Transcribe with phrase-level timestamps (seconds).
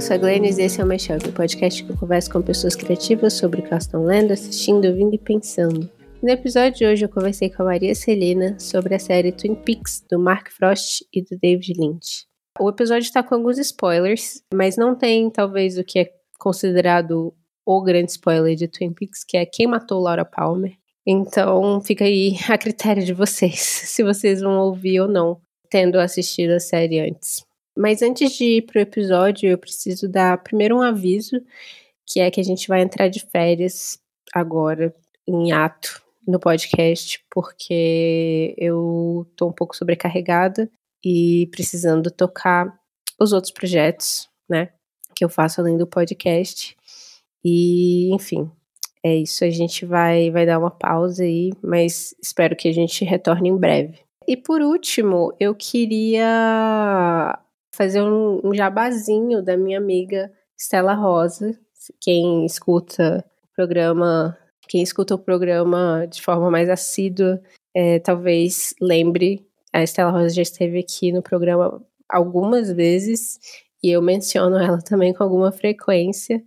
[0.00, 2.40] eu sou a Glennis e esse é o Mashup, o podcast que eu converso com
[2.40, 5.90] pessoas criativas sobre o que elas estão lendo, assistindo, ouvindo e pensando.
[6.22, 10.02] No episódio de hoje eu conversei com a Maria Celina sobre a série Twin Peaks,
[10.10, 12.24] do Mark Frost e do David Lynch.
[12.58, 17.34] O episódio está com alguns spoilers, mas não tem talvez o que é considerado
[17.66, 20.72] o grande spoiler de Twin Peaks, que é quem matou Laura Palmer.
[21.06, 26.52] Então fica aí a critério de vocês, se vocês vão ouvir ou não, tendo assistido
[26.52, 27.49] a série antes.
[27.76, 31.40] Mas antes de ir pro episódio, eu preciso dar primeiro um aviso,
[32.06, 33.98] que é que a gente vai entrar de férias
[34.34, 34.94] agora,
[35.26, 40.70] em ato, no podcast, porque eu tô um pouco sobrecarregada
[41.04, 42.78] e precisando tocar
[43.18, 44.70] os outros projetos, né,
[45.14, 46.76] que eu faço além do podcast.
[47.44, 48.50] E, enfim,
[49.02, 49.44] é isso.
[49.44, 53.56] A gente vai, vai dar uma pausa aí, mas espero que a gente retorne em
[53.56, 53.98] breve.
[54.26, 57.38] E por último, eu queria
[57.80, 61.58] fazer um, um jabazinho da minha amiga Stella Rosa.
[61.98, 64.36] Quem escuta o programa,
[64.68, 67.40] quem escuta o programa de forma mais assídua,
[67.74, 69.46] é, talvez lembre.
[69.72, 73.38] A Stella Rosa já esteve aqui no programa algumas vezes
[73.82, 76.44] e eu menciono ela também com alguma frequência.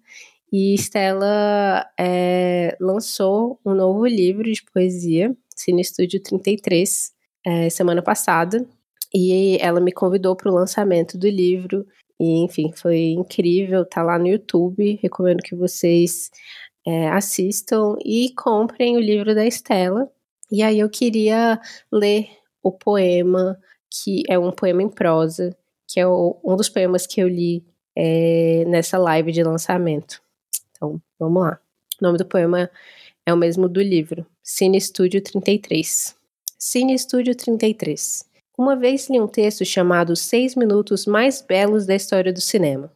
[0.52, 7.12] E Stella é, lançou um novo livro de poesia, Cine Estúdio 33,
[7.44, 8.64] é, semana passada.
[9.14, 11.86] E ela me convidou para o lançamento do livro.
[12.20, 13.86] E, enfim, foi incrível.
[13.86, 15.00] Tá lá no YouTube.
[15.02, 16.32] Recomendo que vocês
[16.86, 20.10] é, assistam e comprem o livro da Estela.
[20.52, 21.60] E aí eu queria
[21.92, 22.30] ler
[22.62, 25.56] o poema, que é um poema em prosa,
[25.88, 30.22] que é o, um dos poemas que eu li é, nessa live de lançamento.
[30.72, 31.60] Então, vamos lá.
[32.02, 32.70] O nome do poema
[33.26, 36.16] é o mesmo do livro, Cine Estúdio 33.
[36.58, 38.33] Cine Estúdio 33.
[38.56, 42.94] Uma vez li um texto chamado Seis Minutos Mais Belos da História do Cinema.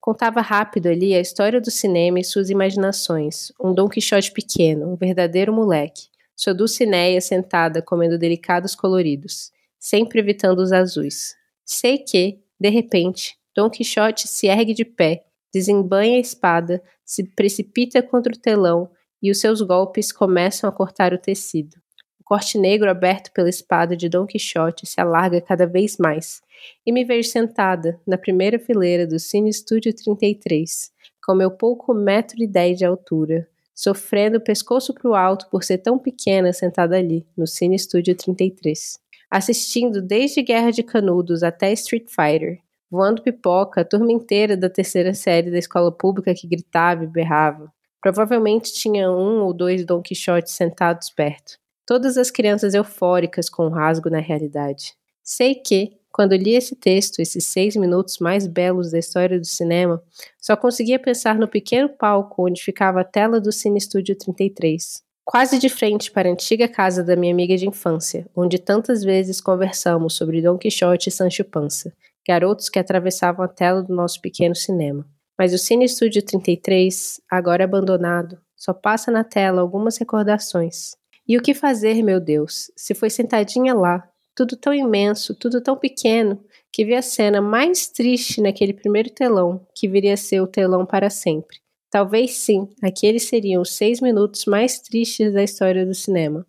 [0.00, 4.96] Contava rápido ali a história do cinema e suas imaginações, um Dom Quixote pequeno, um
[4.96, 11.36] verdadeiro moleque, sua Dulcineia sentada comendo delicados coloridos, sempre evitando os azuis.
[11.66, 18.02] Sei que, de repente, Dom Quixote se ergue de pé, desembanha a espada, se precipita
[18.02, 18.90] contra o telão
[19.22, 21.83] e os seus golpes começam a cortar o tecido.
[22.24, 26.40] Corte negro aberto pela espada de Dom Quixote se alarga cada vez mais,
[26.86, 30.90] e me vejo sentada na primeira fileira do Cine Estúdio 33,
[31.22, 35.62] com meu pouco metro e dez de altura, sofrendo o pescoço para o alto por
[35.62, 38.98] ser tão pequena sentada ali, no Cine Estúdio 33,
[39.30, 42.58] assistindo desde Guerra de Canudos até Street Fighter,
[42.90, 47.70] voando pipoca, a turma inteira da terceira série da escola pública que gritava e berrava.
[48.00, 51.58] Provavelmente tinha um ou dois Don Quixotes sentados perto.
[51.86, 54.94] Todas as crianças eufóricas com um rasgo na realidade.
[55.22, 60.02] Sei que, quando li esse texto, esses seis minutos mais belos da história do cinema,
[60.40, 65.02] só conseguia pensar no pequeno palco onde ficava a tela do Cine Estúdio 33.
[65.24, 69.40] Quase de frente para a antiga casa da minha amiga de infância, onde tantas vezes
[69.40, 71.92] conversamos sobre Don Quixote e Sancho Panza,
[72.26, 75.06] garotos que atravessavam a tela do nosso pequeno cinema.
[75.38, 80.96] Mas o Cine Studio 33, agora abandonado, só passa na tela algumas recordações.
[81.26, 85.76] E o que fazer, meu Deus, se foi sentadinha lá, tudo tão imenso, tudo tão
[85.76, 90.46] pequeno, que vi a cena mais triste naquele primeiro telão, que viria a ser o
[90.46, 91.58] telão para sempre.
[91.88, 96.44] Talvez sim, aqueles seriam os seis minutos mais tristes da história do cinema.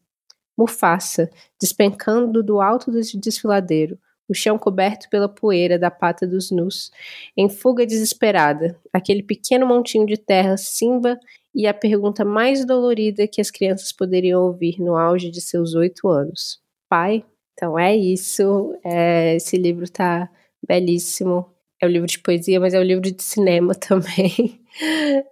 [0.58, 1.30] Mufasa,
[1.62, 6.92] despencando do alto do desfiladeiro, o chão coberto pela poeira da pata dos nus,
[7.38, 11.20] em fuga desesperada, aquele pequeno montinho de terra Simba
[11.56, 16.10] e a pergunta mais dolorida que as crianças poderiam ouvir no auge de seus oito
[16.10, 16.60] anos.
[16.90, 17.24] Pai?
[17.54, 18.78] Então é isso.
[18.84, 20.30] É, esse livro tá
[20.68, 21.50] belíssimo.
[21.82, 24.60] É um livro de poesia, mas é um livro de cinema também.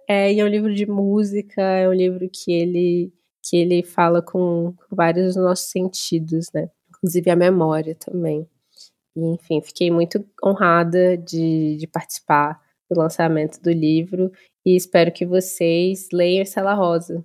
[0.08, 3.12] É, e é um livro de música, é um livro que ele,
[3.42, 6.70] que ele fala com, vários dos nossos sentidos, né?
[6.88, 8.48] Inclusive a memória também.
[9.14, 12.63] E, enfim, fiquei muito honrada de, de participar
[12.94, 14.30] do lançamento do livro
[14.64, 17.24] e espero que vocês leiam Estela Rosa,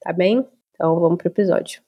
[0.00, 0.46] tá bem?
[0.74, 1.82] Então vamos pro episódio.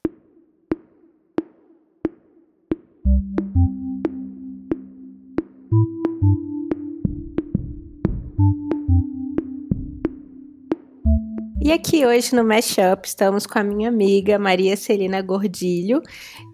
[11.62, 16.02] E aqui hoje no Mashup estamos com a minha amiga Maria Celina Gordilho,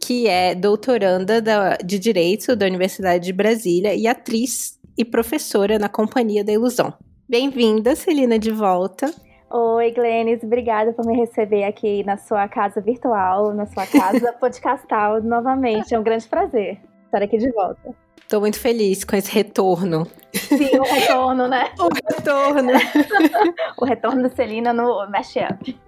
[0.03, 5.89] que é doutoranda da, de Direito da Universidade de Brasília e atriz e professora na
[5.89, 6.95] Companhia da Ilusão.
[7.29, 9.13] Bem-vinda, Celina, de volta.
[9.51, 15.23] Oi, Glennis, obrigada por me receber aqui na sua casa virtual, na sua casa podcastal
[15.23, 15.95] novamente.
[15.95, 16.79] É um grande prazer.
[17.05, 17.95] estar aqui de volta.
[18.29, 20.07] Tô muito feliz com esse retorno.
[20.35, 21.71] Sim, o retorno, né?
[21.79, 22.73] o retorno.
[23.79, 25.79] o retorno da Celina no Mashup.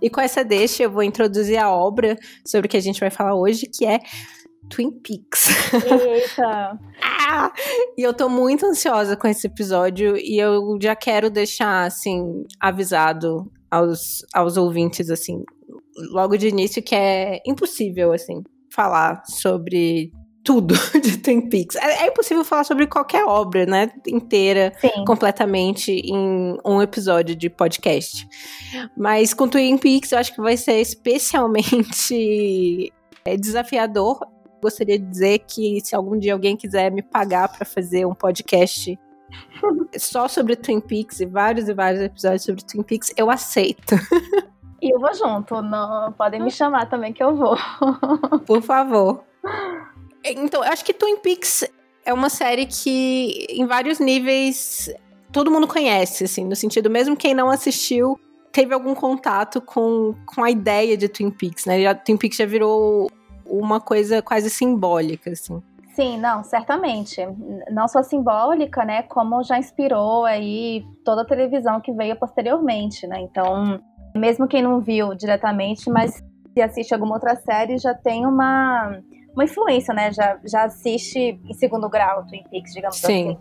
[0.00, 2.16] e com essa deixa, eu vou introduzir a obra
[2.46, 3.98] sobre o que a gente vai falar hoje, que é
[4.70, 5.48] Twin Peaks.
[5.74, 6.78] Eita!
[7.02, 7.52] ah,
[7.96, 13.50] e eu tô muito ansiosa com esse episódio e eu já quero deixar, assim, avisado
[13.70, 15.42] aos, aos ouvintes, assim,
[16.12, 20.12] logo de início, que é impossível, assim, falar sobre
[20.44, 21.76] tudo de Twin Peaks.
[21.76, 23.90] É, é, impossível falar sobre qualquer obra, né?
[24.06, 25.04] Inteira, Sim.
[25.06, 28.28] completamente em um episódio de podcast.
[28.96, 32.92] Mas com Twin Peaks eu acho que vai ser especialmente
[33.24, 34.20] é, desafiador.
[34.64, 38.98] Gostaria de dizer que se algum dia alguém quiser me pagar para fazer um podcast
[39.98, 43.94] só sobre Twin Peaks e vários e vários episódios sobre Twin Peaks, eu aceito.
[44.80, 47.58] E eu vou junto, não podem me chamar também que eu vou.
[48.46, 49.22] Por favor.
[50.26, 51.70] Então, eu acho que Twin Peaks
[52.02, 54.90] é uma série que, em vários níveis,
[55.30, 58.18] todo mundo conhece, assim, no sentido, mesmo quem não assistiu,
[58.50, 61.82] teve algum contato com, com a ideia de Twin Peaks, né?
[61.82, 63.10] Já, Twin Peaks já virou
[63.46, 65.62] uma coisa quase simbólica, assim.
[65.94, 67.20] Sim, não, certamente.
[67.70, 73.20] Não só simbólica, né, como já inspirou aí toda a televisão que veio posteriormente, né?
[73.20, 73.80] Então,
[74.14, 78.98] mesmo quem não viu diretamente, mas se assiste alguma outra série, já tem uma
[79.34, 80.12] uma influência, né?
[80.12, 83.30] Já, já assiste em segundo grau Twin Peaks, digamos Sim.
[83.32, 83.38] assim.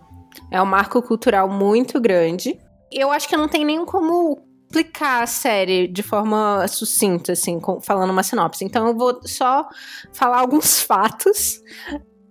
[0.50, 2.60] É um marco cultural muito grande.
[2.92, 4.40] Eu acho que não tem nem como
[4.74, 8.66] explicar a série de forma sucinta, assim, falando uma sinopse.
[8.66, 9.68] Então eu vou só
[10.12, 11.62] falar alguns fatos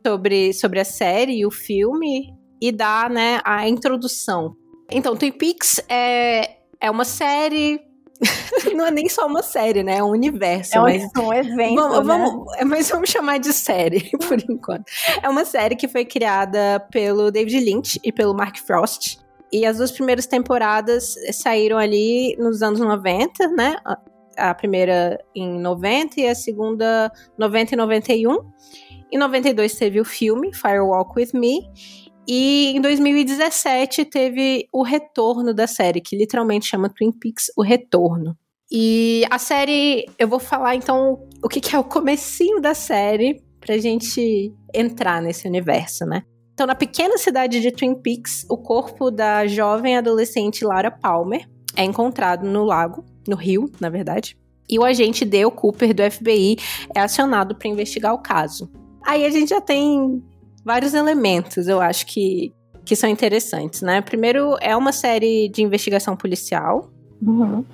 [0.04, 4.56] sobre, sobre a série e o filme e dar, né, a introdução.
[4.90, 7.80] Então, Twin Peaks é, é uma série
[8.76, 9.96] não é nem só uma série, né?
[9.96, 10.76] É um universo.
[10.76, 11.02] É um, mas...
[11.18, 11.74] um evento.
[11.74, 12.04] Vamos, né?
[12.04, 14.84] vamos, mas vamos chamar de série, por enquanto.
[15.20, 19.18] É uma série que foi criada pelo David Lynch e pelo Mark Frost.
[19.52, 23.76] E as duas primeiras temporadas saíram ali nos anos 90, né?
[24.36, 28.38] A primeira em 90 e a segunda 90 e 91.
[29.12, 31.60] Em 92 teve o filme Firewalk With Me.
[32.26, 38.36] E em 2017 teve o retorno da série, que literalmente chama Twin Peaks O Retorno.
[38.70, 43.42] E a série, eu vou falar então o que, que é o comecinho da série
[43.60, 46.22] pra gente entrar nesse universo, né?
[46.54, 51.84] Então, na pequena cidade de Twin Peaks, o corpo da jovem adolescente Lara Palmer é
[51.84, 54.36] encontrado no lago, no rio, na verdade.
[54.68, 56.56] E o agente Dale Cooper do FBI
[56.94, 58.70] é acionado para investigar o caso.
[59.04, 60.22] Aí a gente já tem
[60.64, 62.52] vários elementos, eu acho que,
[62.84, 64.00] que são interessantes, né?
[64.00, 66.90] Primeiro, é uma série de investigação policial.
[67.20, 67.64] Uhum.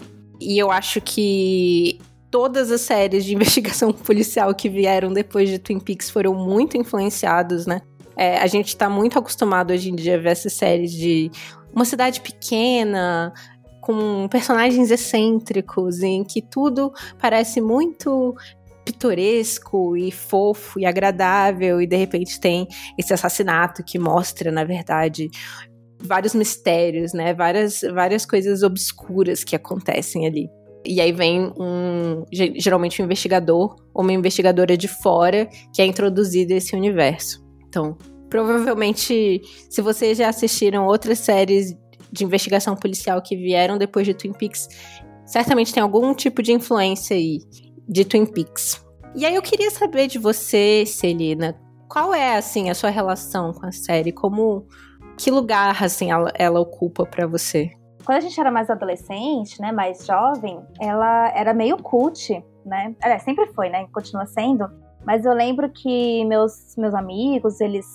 [0.41, 1.99] E eu acho que
[2.31, 7.67] todas as séries de investigação policial que vieram depois de Twin Peaks foram muito influenciados,
[7.67, 7.83] né?
[8.19, 11.31] É, a gente tá muito acostumado hoje em dia a ver essas séries de
[11.73, 13.33] uma cidade pequena,
[13.81, 18.35] com personagens excêntricos, em que tudo parece muito
[18.85, 22.67] pitoresco e fofo e agradável, e de repente tem
[22.99, 25.31] esse assassinato que mostra, na verdade,
[26.01, 27.33] vários mistérios, né?
[27.33, 30.51] Várias, várias coisas obscuras que acontecem ali.
[30.85, 36.53] E aí vem um, geralmente um investigador ou uma investigadora de fora que é introduzido
[36.53, 37.48] esse universo.
[37.69, 37.97] Então,
[38.29, 41.77] provavelmente, se vocês já assistiram outras séries
[42.11, 44.69] de investigação policial que vieram depois de Twin Peaks,
[45.27, 47.39] certamente tem algum tipo de influência aí
[47.89, 48.85] de Twin Peaks.
[49.15, 51.59] E aí eu queria saber de você, Celina,
[51.89, 54.13] qual é assim a sua relação com a série?
[54.13, 54.67] Como
[55.17, 57.71] que lugar assim ela, ela ocupa para você?
[58.05, 62.95] Quando a gente era mais adolescente, né, mais jovem, ela era meio cult, né?
[63.03, 63.87] Aliás, sempre foi, né?
[63.93, 64.71] Continua sendo.
[65.05, 67.87] Mas eu lembro que meus meus amigos, eles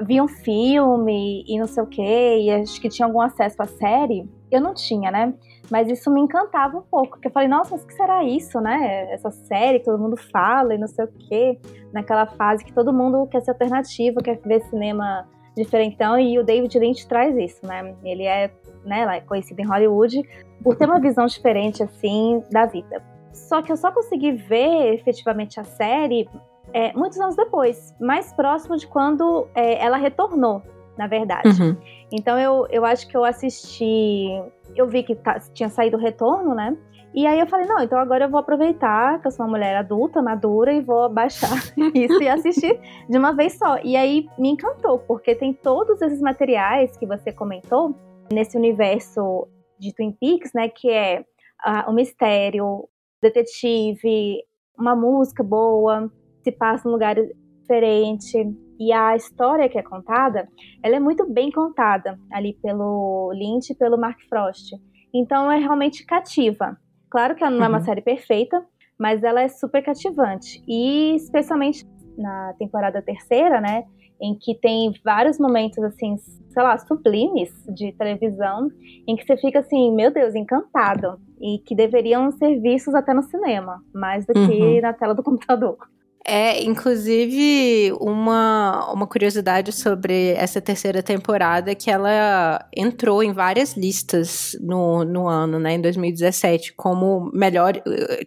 [0.00, 4.28] viam filme e não sei o quê, e acho que tinham algum acesso à série.
[4.50, 5.34] Eu não tinha, né?
[5.70, 8.60] Mas isso me encantava um pouco, porque eu falei, nossa, mas o que será isso,
[8.60, 9.12] né?
[9.12, 11.58] Essa série que todo mundo fala e não sei o quê,
[11.92, 15.26] naquela fase que todo mundo quer ser alternativo, quer ver cinema
[15.56, 17.94] diferentão, e o David Lynch traz isso, né?
[18.02, 18.50] Ele é,
[18.84, 20.22] né, é conhecido em Hollywood
[20.62, 23.02] por ter uma visão diferente, assim, da vida.
[23.32, 26.28] Só que eu só consegui ver efetivamente a série
[26.72, 30.62] é, muitos anos depois, mais próximo de quando é, ela retornou,
[30.96, 31.48] na verdade.
[31.48, 31.76] Uhum.
[32.12, 34.28] Então eu, eu acho que eu assisti
[34.76, 36.76] eu vi que tá, tinha saído o retorno, né?
[37.14, 39.76] E aí eu falei, não, então agora eu vou aproveitar que eu sou uma mulher
[39.76, 41.50] adulta, madura, e vou baixar
[41.94, 43.78] isso e assistir de uma vez só.
[43.84, 47.94] E aí me encantou, porque tem todos esses materiais que você comentou
[48.32, 49.46] nesse universo
[49.78, 50.68] de Twin Peaks, né?
[50.68, 51.20] Que é
[51.66, 52.88] uh, o mistério,
[53.20, 54.42] detetive,
[54.78, 56.10] uma música boa,
[56.42, 57.28] se passa em lugares
[57.60, 58.56] diferente.
[58.78, 60.48] E a história que é contada,
[60.82, 64.72] ela é muito bem contada ali pelo Lynch e pelo Mark Frost.
[65.14, 66.76] Então é realmente cativa.
[67.10, 67.64] Claro que ela não uhum.
[67.64, 67.84] é uma uhum.
[67.84, 68.64] série perfeita,
[68.98, 70.62] mas ela é super cativante.
[70.66, 73.84] E especialmente na temporada terceira, né?
[74.20, 78.68] Em que tem vários momentos, assim, sei lá, sublimes de televisão,
[79.06, 81.20] em que você fica assim, meu Deus, encantado.
[81.40, 84.48] E que deveriam ser vistos até no cinema, mais do uhum.
[84.48, 85.76] que na tela do computador.
[86.24, 94.56] É, inclusive, uma, uma curiosidade sobre essa terceira temporada que ela entrou em várias listas
[94.60, 97.72] no, no ano, né, em 2017, como melhor,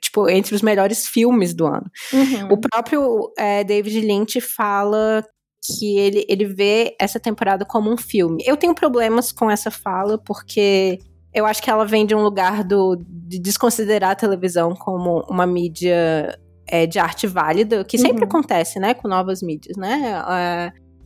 [0.02, 1.90] tipo, entre os melhores filmes do ano.
[2.12, 2.54] Uhum.
[2.54, 5.24] O próprio é, David Lynch fala
[5.66, 8.44] que ele, ele vê essa temporada como um filme.
[8.46, 11.00] Eu tenho problemas com essa fala, porque
[11.34, 15.48] eu acho que ela vem de um lugar do, de desconsiderar a televisão como uma
[15.48, 16.38] mídia
[16.68, 18.30] é, de arte válida, que sempre uhum.
[18.30, 20.24] acontece, né, com novas mídias, né?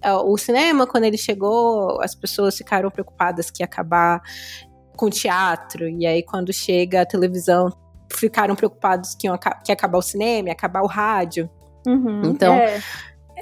[0.01, 4.21] É, é, o cinema, quando ele chegou, as pessoas ficaram preocupadas que ia acabar
[4.95, 7.69] com o teatro, e aí quando chega a televisão,
[8.11, 11.49] ficaram preocupados que, iam, que ia acabar o cinema, ia acabar o rádio.
[11.85, 12.81] Uhum, então, é.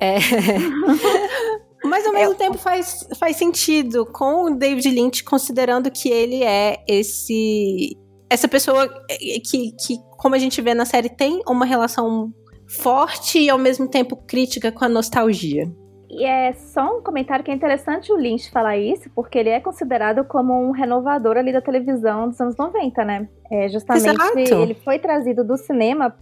[0.02, 0.18] é...
[1.84, 6.84] Mas ao mesmo tempo faz, faz sentido com o David Lynch, considerando que ele é
[6.88, 7.96] esse
[8.30, 12.32] essa pessoa que, que, como a gente vê na série, tem uma relação
[12.68, 15.72] forte e ao mesmo tempo crítica com a nostalgia.
[16.10, 19.60] E é só um comentário que é interessante o Lynch falar isso, porque ele é
[19.60, 23.28] considerado como um renovador ali da televisão dos anos 90, né?
[23.52, 24.62] É, justamente Exato.
[24.62, 26.16] ele foi trazido do cinema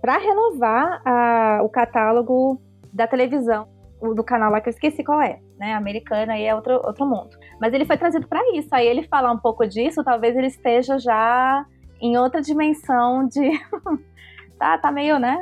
[0.00, 2.60] para renovar a, o catálogo
[2.92, 3.68] da televisão,
[4.00, 5.74] do canal lá que eu esqueci qual é, né?
[5.74, 7.36] Americana e é outro, outro mundo.
[7.60, 8.68] Mas ele foi trazido para isso.
[8.72, 11.64] Aí ele falar um pouco disso, talvez ele esteja já
[12.00, 13.58] em outra dimensão de.
[14.58, 15.38] tá, tá meio, né?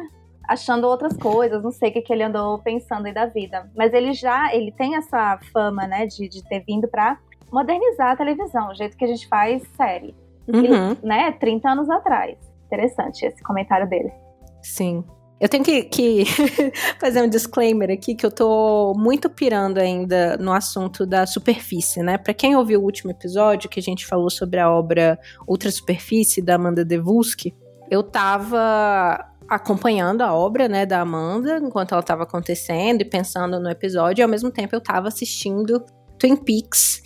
[0.49, 3.69] Achando outras coisas, não sei o que, que ele andou pensando aí da vida.
[3.77, 7.19] Mas ele já, ele tem essa fama, né, de, de ter vindo pra
[7.51, 10.15] modernizar a televisão, o jeito que a gente faz série.
[10.47, 10.97] Uhum.
[11.03, 12.39] Né, 30 anos atrás.
[12.67, 14.13] Interessante esse comentário dele.
[14.63, 15.05] Sim.
[15.39, 16.25] Eu tenho que, que
[16.99, 22.17] fazer um disclaimer aqui que eu tô muito pirando ainda no assunto da superfície, né?
[22.17, 26.41] Para quem ouviu o último episódio que a gente falou sobre a obra Ultra Superfície
[26.41, 27.55] da Amanda Devuski,
[27.91, 33.71] eu tava acompanhando a obra, né, da Amanda enquanto ela tava acontecendo e pensando no
[33.71, 35.85] episódio, e ao mesmo tempo eu tava assistindo
[36.19, 37.03] Twin Peaks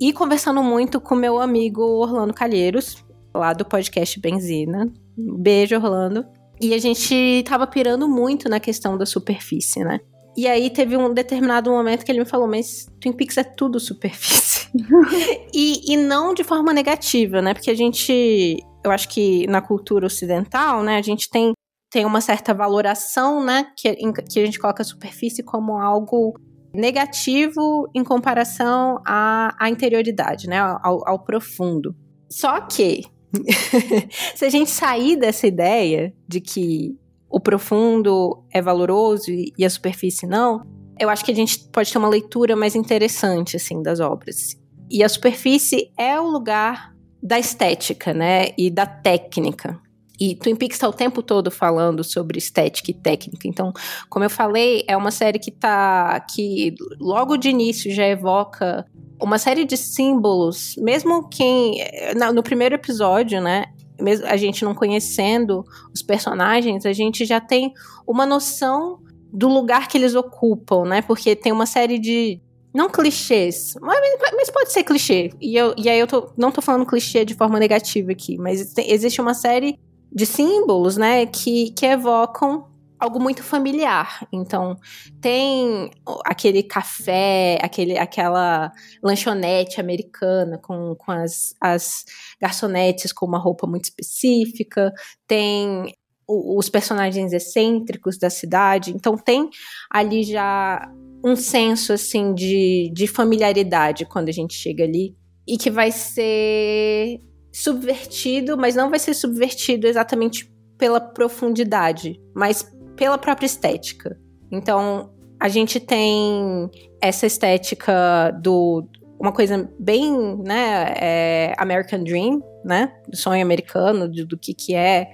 [0.00, 4.90] e conversando muito com meu amigo Orlando Calheiros, lá do podcast Benzina.
[5.16, 6.24] Beijo, Orlando.
[6.62, 9.98] E a gente tava pirando muito na questão da superfície, né?
[10.36, 13.80] E aí teve um determinado momento que ele me falou, mas Twin Peaks é tudo
[13.80, 14.68] superfície.
[15.52, 17.52] e, e não de forma negativa, né?
[17.52, 21.52] Porque a gente, eu acho que na cultura ocidental, né, a gente tem,
[21.90, 23.92] tem uma certa valoração, né, que,
[24.30, 26.32] que a gente coloca a superfície como algo
[26.72, 31.94] negativo em comparação à, à interioridade, né, ao, ao profundo.
[32.30, 33.02] Só que
[34.34, 36.96] Se a gente sair dessa ideia de que
[37.28, 40.66] o profundo é valoroso e a superfície não,
[40.98, 44.56] eu acho que a gente pode ter uma leitura mais interessante assim das obras.
[44.90, 49.80] E a superfície é o lugar da estética, né, e da técnica.
[50.22, 53.48] E Twin Peaks está o tempo todo falando sobre estética e técnica.
[53.48, 53.72] Então,
[54.08, 58.86] como eu falei, é uma série que tá que logo de início já evoca
[59.20, 61.84] uma série de símbolos, mesmo quem.
[62.32, 63.64] No primeiro episódio, né?
[64.00, 67.72] Mesmo a gente não conhecendo os personagens, a gente já tem
[68.06, 69.00] uma noção
[69.32, 71.02] do lugar que eles ocupam, né?
[71.02, 72.40] Porque tem uma série de.
[72.72, 73.98] Não clichês, mas,
[74.36, 75.32] mas pode ser clichê.
[75.40, 78.72] E, eu, e aí eu tô, não tô falando clichê de forma negativa aqui, mas
[78.78, 79.78] existe uma série
[80.14, 82.70] de símbolos, né, que, que evocam
[83.02, 84.24] algo muito familiar.
[84.32, 84.76] Então,
[85.20, 85.90] tem
[86.24, 88.70] aquele café, aquele, aquela
[89.02, 92.04] lanchonete americana com, com as, as
[92.40, 94.92] garçonetes com uma roupa muito específica,
[95.26, 95.92] tem
[96.28, 98.92] os personagens excêntricos da cidade.
[98.92, 99.50] Então, tem
[99.90, 100.88] ali já
[101.24, 105.16] um senso, assim, de, de familiaridade quando a gente chega ali.
[105.46, 107.18] E que vai ser
[107.52, 114.18] subvertido, mas não vai ser subvertido exatamente pela profundidade, mas pela própria estética.
[114.50, 118.88] Então, a gente tem essa estética do
[119.20, 124.74] uma coisa bem, né, é, American Dream, né, do sonho americano, do, do que que
[124.74, 125.12] é.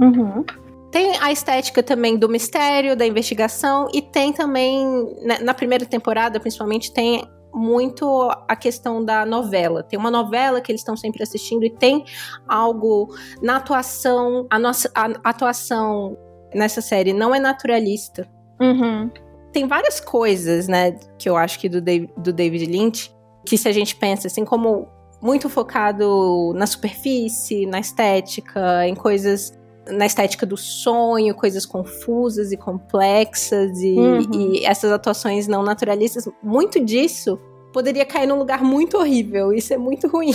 [0.00, 0.44] Uhum.
[0.90, 4.84] Tem a estética também do mistério, da investigação, e tem também,
[5.22, 9.82] né, na primeira temporada, principalmente, tem muito a questão da novela.
[9.82, 12.04] Tem uma novela que eles estão sempre assistindo e tem
[12.46, 16.16] algo na atuação, a nossa a atuação
[16.54, 18.28] nessa série não é naturalista.
[18.60, 19.08] Uhum.
[19.52, 23.14] tem várias coisas, né, que eu acho que do, David, do David Lynch,
[23.46, 24.88] que se a gente pensa assim, como
[25.20, 29.57] muito focado na superfície, na estética, em coisas
[29.90, 34.30] na estética do sonho, coisas confusas e complexas e, uhum.
[34.32, 37.38] e, essas atuações não naturalistas, muito disso
[37.72, 39.52] poderia cair num lugar muito horrível.
[39.52, 40.32] Isso é muito ruim.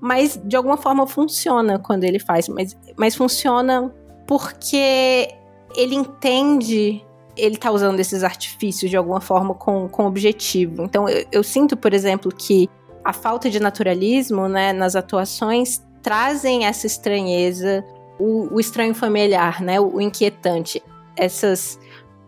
[0.00, 3.94] mas de alguma forma funciona quando ele faz, mas, mas funciona
[4.26, 5.28] porque
[5.76, 7.04] ele entende
[7.36, 10.82] ele tá usando esses artifícios de alguma forma com, com objetivo.
[10.82, 12.68] Então, eu, eu sinto, por exemplo, que
[13.04, 17.84] a falta de naturalismo né, nas atuações trazem essa estranheza,
[18.20, 20.82] o, o estranho familiar, né, o, o inquietante.
[21.16, 21.78] Essas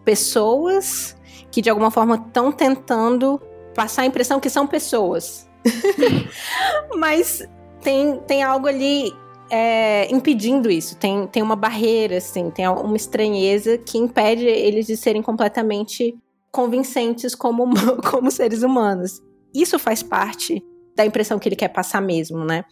[0.04, 1.16] pessoas
[1.50, 3.40] que de alguma forma estão tentando
[3.74, 5.48] passar a impressão que são pessoas.
[6.96, 7.46] Mas
[7.80, 9.12] tem, tem algo ali
[9.50, 10.96] é, impedindo isso.
[10.96, 16.16] Tem, tem uma barreira, assim, tem uma estranheza que impede eles de serem completamente
[16.50, 17.68] convincentes como,
[18.10, 19.20] como seres humanos.
[19.54, 20.64] Isso faz parte
[20.96, 22.64] da impressão que ele quer passar mesmo, né?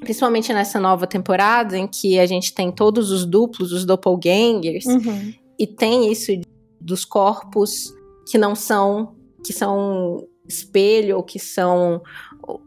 [0.00, 5.32] Principalmente nessa nova temporada, em que a gente tem todos os duplos, os doppelgangers, uhum.
[5.58, 6.32] e tem isso
[6.80, 7.94] dos corpos
[8.28, 12.02] que não são, que são espelho, ou que são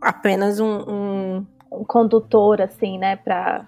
[0.01, 3.67] apenas um, um um condutor, assim, né, para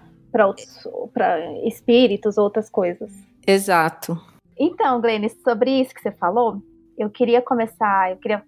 [1.64, 3.10] espíritos, outras coisas.
[3.46, 4.20] Exato.
[4.58, 6.62] Então, Glennis, sobre isso que você falou,
[6.98, 8.42] eu queria começar, eu queria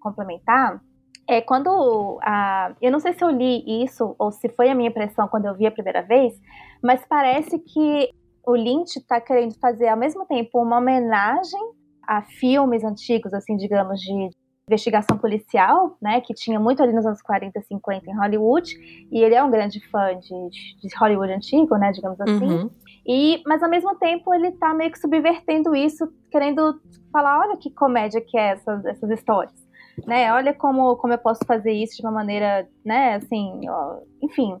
[0.00, 0.80] complementar.
[1.28, 4.88] É quando a, eu não sei se eu li isso ou se foi a minha
[4.88, 6.34] impressão quando eu vi a primeira vez,
[6.82, 8.10] mas parece que
[8.46, 11.60] o Lynch está querendo fazer ao mesmo tempo uma homenagem
[12.02, 14.30] a filmes antigos, assim, digamos, de
[14.66, 18.74] investigação policial, né, que tinha muito ali nos anos 40, 50 em Hollywood,
[19.10, 22.50] e ele é um grande fã de, de Hollywood antigo, né, digamos assim.
[22.50, 22.70] Uhum.
[23.06, 27.70] E, mas ao mesmo tempo ele tá meio que subvertendo isso, querendo falar, olha que
[27.70, 29.67] comédia que é essas, essas histórias,
[30.06, 30.32] né?
[30.32, 34.56] Olha como, como eu posso fazer isso de uma maneira, né, assim, ó, enfim.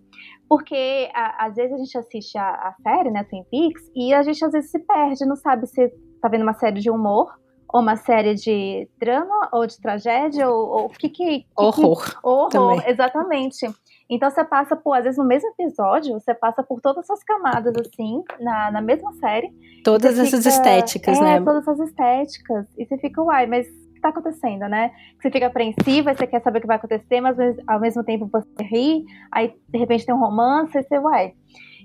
[0.48, 4.22] Porque a, às vezes a gente assiste a, a série, né, Twin Peaks, e a
[4.22, 5.88] gente às vezes se perde, não sabe se
[6.20, 7.28] tá vendo uma série de humor
[7.72, 12.48] ou uma série de drama ou de tragédia ou o que que, horror que, horror
[12.48, 12.82] também.
[12.86, 13.66] exatamente
[14.10, 17.74] então você passa por às vezes no mesmo episódio você passa por todas essas camadas
[17.76, 19.52] assim na, na mesma série
[19.84, 23.66] todas essas fica, estéticas é, né todas essas estéticas e você fica uai mas
[23.98, 27.36] que tá acontecendo né você fica apreensiva você quer saber o que vai acontecer mas
[27.66, 31.32] ao mesmo tempo você ri aí de repente tem um romance e você uai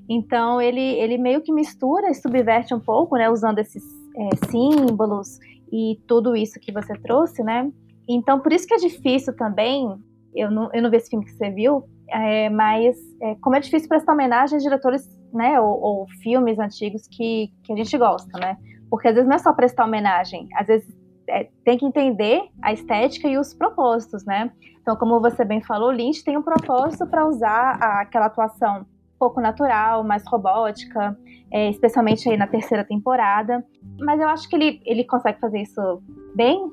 [0.08, 3.84] então ele ele meio que mistura e subverte um pouco né usando esses
[4.16, 5.40] é, símbolos
[5.74, 7.72] e tudo isso que você trouxe, né?
[8.08, 9.98] Então, por isso que é difícil também.
[10.36, 13.60] Eu não, eu não vi esse filme que você viu, é, mas é, como é
[13.60, 18.40] difícil prestar homenagem a diretores, né, ou, ou, filmes antigos que, que a gente gosta,
[18.40, 18.58] né?
[18.90, 20.88] Porque às vezes não é só prestar homenagem, às vezes
[21.34, 24.52] é, tem que entender a estética e os propósitos, né?
[24.82, 28.86] Então, como você bem falou, Lynch tem um propósito para usar a, aquela atuação
[29.18, 31.18] pouco natural, mais robótica,
[31.52, 33.66] é, especialmente aí na terceira temporada.
[34.00, 36.04] Mas eu acho que ele, ele consegue fazer isso
[36.36, 36.70] bem,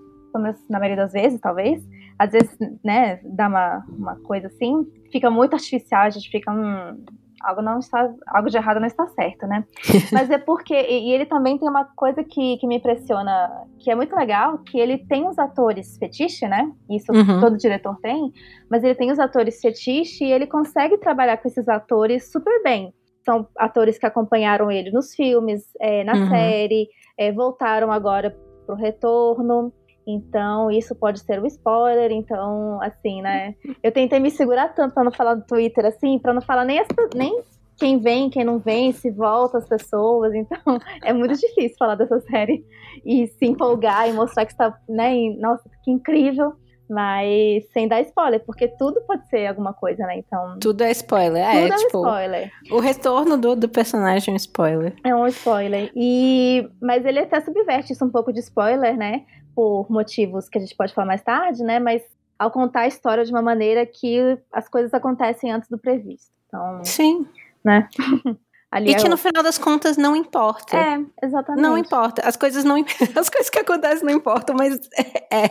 [0.68, 1.82] na maioria das vezes, talvez.
[2.18, 7.02] Às vezes, né, dá uma, uma coisa assim, fica muito artificial, a gente fica, hum,
[7.40, 9.64] algo não está, algo de errado não está certo, né?
[10.12, 13.94] Mas é porque e, ele também tem uma coisa que, que me impressiona, que é
[13.94, 16.70] muito legal, que ele tem os atores fetiche, né?
[16.88, 17.40] Isso uhum.
[17.40, 18.32] todo diretor tem,
[18.68, 22.92] mas ele tem os atores fetiche e ele consegue trabalhar com esses atores super bem.
[23.24, 26.28] São atores que acompanharam ele nos filmes, é, na uhum.
[26.28, 29.72] série, é, voltaram agora pro retorno.
[30.14, 32.10] Então, isso pode ser um spoiler.
[32.10, 33.54] Então, assim, né?
[33.82, 36.78] Eu tentei me segurar tanto pra não falar no Twitter, assim, pra não falar nem,
[36.78, 37.42] as, nem
[37.76, 40.32] quem vem, quem não vem, se volta as pessoas.
[40.40, 42.64] Então, é muito difícil falar dessa série
[43.04, 45.14] e se empolgar e mostrar que está, né?
[45.38, 46.52] nossa, que incrível.
[46.90, 50.18] Mas sem dar spoiler, porque tudo pode ser alguma coisa, né?
[50.18, 50.58] Então.
[50.58, 51.62] Tudo é spoiler, é.
[51.62, 52.52] Tudo é tipo, spoiler.
[52.68, 54.94] O retorno do, do personagem é um spoiler.
[55.04, 55.92] É um spoiler.
[55.94, 56.68] E...
[56.82, 59.24] Mas ele até subverte isso um pouco de spoiler, né?
[59.60, 61.78] Por motivos que a gente pode falar mais tarde, né?
[61.78, 62.00] Mas
[62.38, 66.30] ao contar a história de uma maneira que as coisas acontecem antes do previsto.
[66.46, 67.26] Então, Sim.
[67.62, 67.86] Né?
[68.72, 69.10] Ali e é que o...
[69.10, 70.74] no final das contas não importa.
[70.74, 71.60] É, exatamente.
[71.60, 72.26] Não importa.
[72.26, 72.76] As coisas não
[73.14, 75.44] as coisas que acontecem não importam, mas é.
[75.44, 75.50] é.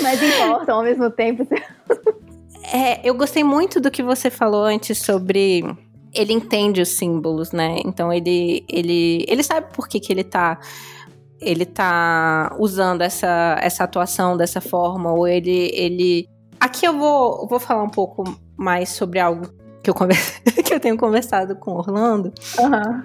[0.00, 1.44] Mas importam ao mesmo tempo.
[2.72, 5.64] é, eu gostei muito do que você falou antes sobre
[6.14, 7.80] ele entende os símbolos, né?
[7.84, 10.60] Então ele ele ele sabe por que que ele tá
[11.40, 15.70] ele tá usando essa, essa atuação dessa forma, ou ele.
[15.74, 16.28] ele...
[16.58, 18.24] Aqui eu vou, vou falar um pouco
[18.56, 19.48] mais sobre algo
[19.82, 22.32] que eu, converse, que eu tenho conversado com Orlando.
[22.58, 23.02] Uhum.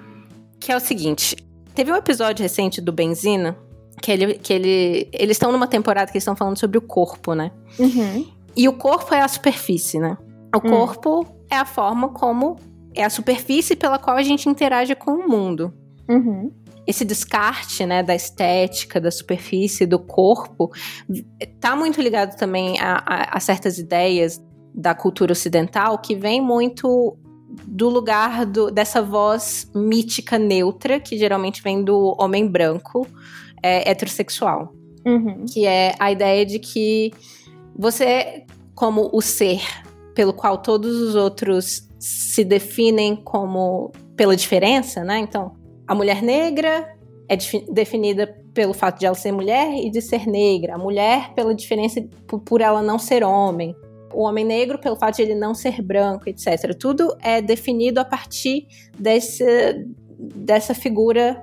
[0.60, 1.36] Que é o seguinte:
[1.74, 3.56] teve um episódio recente do Benzina
[4.00, 7.34] que ele, que ele, eles estão numa temporada que eles estão falando sobre o corpo,
[7.34, 7.50] né?
[7.78, 8.26] Uhum.
[8.54, 10.16] E o corpo é a superfície, né?
[10.54, 10.70] O Hum.
[10.70, 12.56] corpo é a forma como
[12.94, 15.72] é a superfície pela qual a gente interage com o mundo.
[16.08, 16.50] Uhum.
[16.86, 20.70] Esse descarte, né, da estética, da superfície, do corpo,
[21.60, 24.40] tá muito ligado também a, a- a certas ideias
[24.74, 27.16] da cultura ocidental que vem muito
[27.66, 33.06] do lugar do- dessa voz mítica neutra, que geralmente vem do homem branco
[33.62, 34.72] é, heterossexual
[35.06, 35.44] Uhum.
[35.46, 37.12] que é a ideia de que
[37.78, 38.44] você,
[38.74, 39.60] como o ser
[40.14, 45.18] pelo qual todos os outros se definem como pela diferença, né?
[45.18, 45.54] Então,
[45.86, 46.94] a mulher negra
[47.28, 51.32] é defi- definida pelo fato de ela ser mulher e de ser negra, a mulher
[51.34, 53.74] pela diferença por, por ela não ser homem,
[54.14, 56.74] o homem negro pelo fato de ele não ser branco, etc.
[56.78, 58.66] Tudo é definido a partir
[58.98, 59.44] desse,
[60.18, 61.42] dessa figura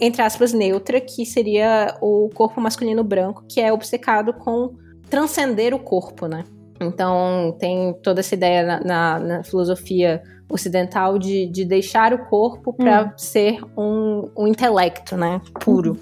[0.00, 4.76] entre aspas, neutra, que seria o corpo masculino branco, que é obcecado com
[5.10, 6.44] transcender o corpo, né?
[6.80, 12.72] Então, tem toda essa ideia na, na- na filosofia ocidental de, de deixar o corpo
[12.72, 15.40] para ser um, um intelecto, né?
[15.60, 15.98] Puro.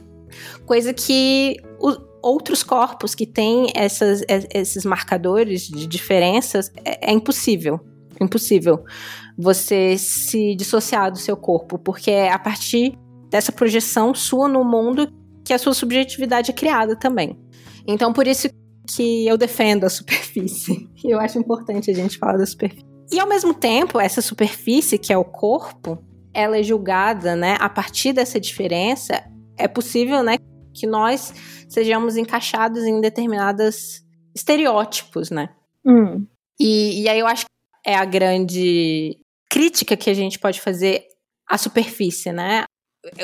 [0.64, 7.12] Coisa que os outros corpos que têm essas, es- esses marcadores de diferenças é, é
[7.12, 7.80] impossível.
[8.20, 8.84] Impossível
[9.38, 12.96] você se dissociar do seu corpo, porque é a partir
[13.30, 15.12] dessa projeção sua no mundo
[15.44, 17.38] que a sua subjetividade é criada também.
[17.86, 18.48] Então, por isso
[18.88, 20.88] que eu defendo a superfície.
[21.04, 22.84] E eu acho importante a gente falar da superfície.
[23.10, 25.98] E ao mesmo tempo, essa superfície, que é o corpo,
[26.34, 29.24] ela é julgada, né, a partir dessa diferença,
[29.56, 30.36] é possível, né,
[30.74, 31.32] que nós
[31.68, 34.02] sejamos encaixados em determinados
[34.34, 35.48] estereótipos, né?
[35.84, 36.26] Hum.
[36.60, 39.18] E, e aí eu acho que é a grande
[39.50, 41.06] crítica que a gente pode fazer
[41.48, 42.64] à superfície, né?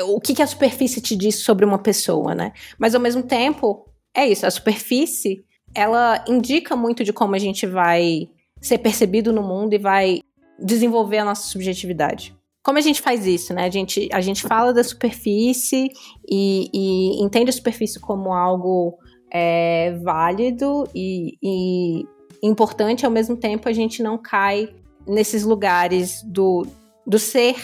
[0.05, 2.53] O que, que a superfície te diz sobre uma pessoa, né?
[2.79, 7.67] Mas ao mesmo tempo, é isso, a superfície, ela indica muito de como a gente
[7.67, 8.29] vai
[8.63, 10.21] ser percebido no mundo e vai
[10.57, 12.35] desenvolver a nossa subjetividade.
[12.63, 13.65] Como a gente faz isso, né?
[13.65, 15.89] A gente, a gente fala da superfície
[16.27, 18.97] e, e entende a superfície como algo
[19.29, 22.05] é, válido e, e
[22.41, 24.73] importante, ao mesmo tempo a gente não cai
[25.05, 26.65] nesses lugares do,
[27.05, 27.55] do ser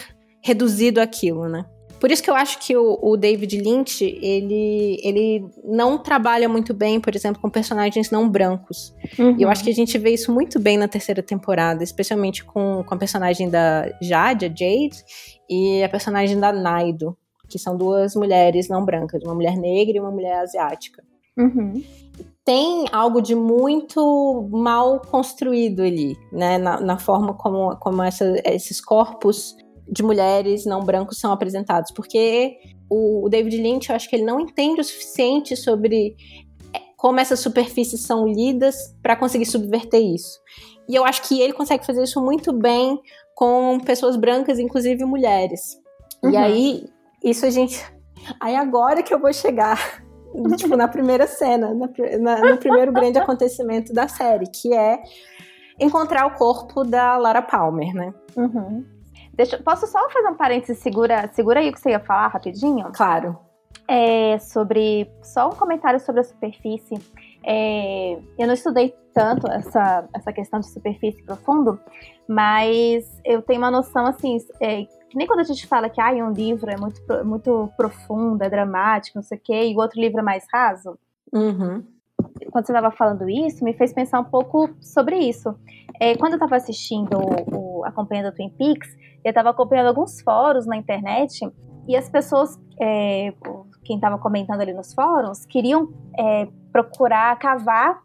[0.42, 1.64] reduzido àquilo, né?
[2.00, 6.72] Por isso que eu acho que o, o David Lynch, ele, ele não trabalha muito
[6.72, 8.94] bem, por exemplo, com personagens não brancos.
[9.18, 9.36] Uhum.
[9.38, 12.82] E eu acho que a gente vê isso muito bem na terceira temporada, especialmente com,
[12.84, 15.04] com a personagem da Jade, a Jade,
[15.48, 17.16] e a personagem da Naido,
[17.48, 21.02] que são duas mulheres não brancas, uma mulher negra e uma mulher asiática
[21.38, 21.82] Uhum.
[22.44, 26.58] tem algo de muito mal construído ali, né?
[26.58, 29.56] Na, na forma como, como essa- esses corpos
[29.90, 31.90] de mulheres não brancos são apresentados.
[31.90, 32.56] Porque
[32.88, 36.16] o, David Lynch, eu acho que ele não entende o suficiente sobre
[36.72, 40.38] é, como essas superfícies são lidas para conseguir subverter isso.
[40.88, 43.00] E eu acho que ele consegue fazer isso muito bem
[43.34, 45.78] com pessoas brancas, inclusive mulheres.
[46.22, 46.30] Uhum.
[46.30, 46.84] E aí,
[47.24, 47.82] isso a gente.
[48.38, 50.02] Aí agora que eu vou chegar
[50.56, 55.00] tipo, na primeira cena, na, na- no primeiro grande acontecimento da série, que é
[55.78, 58.12] encontrar o corpo da Lara Palmer, né?
[58.36, 58.84] Uhum.
[59.40, 60.78] Deixa, posso só fazer um parênteses?
[60.82, 62.90] Segura, segura aí o que você ia falar rapidinho?
[62.92, 63.38] Claro.
[63.88, 65.10] É sobre.
[65.22, 66.98] Só um comentário sobre a superfície.
[67.42, 71.80] É, eu não estudei tanto essa, essa questão de superfície profundo,
[72.28, 74.36] mas eu tenho uma noção assim.
[74.60, 78.42] é, que nem quando a gente fala que ah, um livro é muito, muito profundo,
[78.44, 80.98] é dramático, não sei o quê, e o outro livro é mais raso.
[81.32, 81.82] Uhum.
[82.52, 85.56] quando você estava falando isso, me fez pensar um pouco sobre isso.
[85.98, 90.20] É, quando eu estava assistindo, o, o- acompanhando o Twin Peaks, eu estava acompanhando alguns
[90.22, 91.40] fóruns na internet
[91.88, 93.32] e as pessoas, é,
[93.84, 98.00] quem estava comentando ali nos fóruns, queriam é, procurar cavar,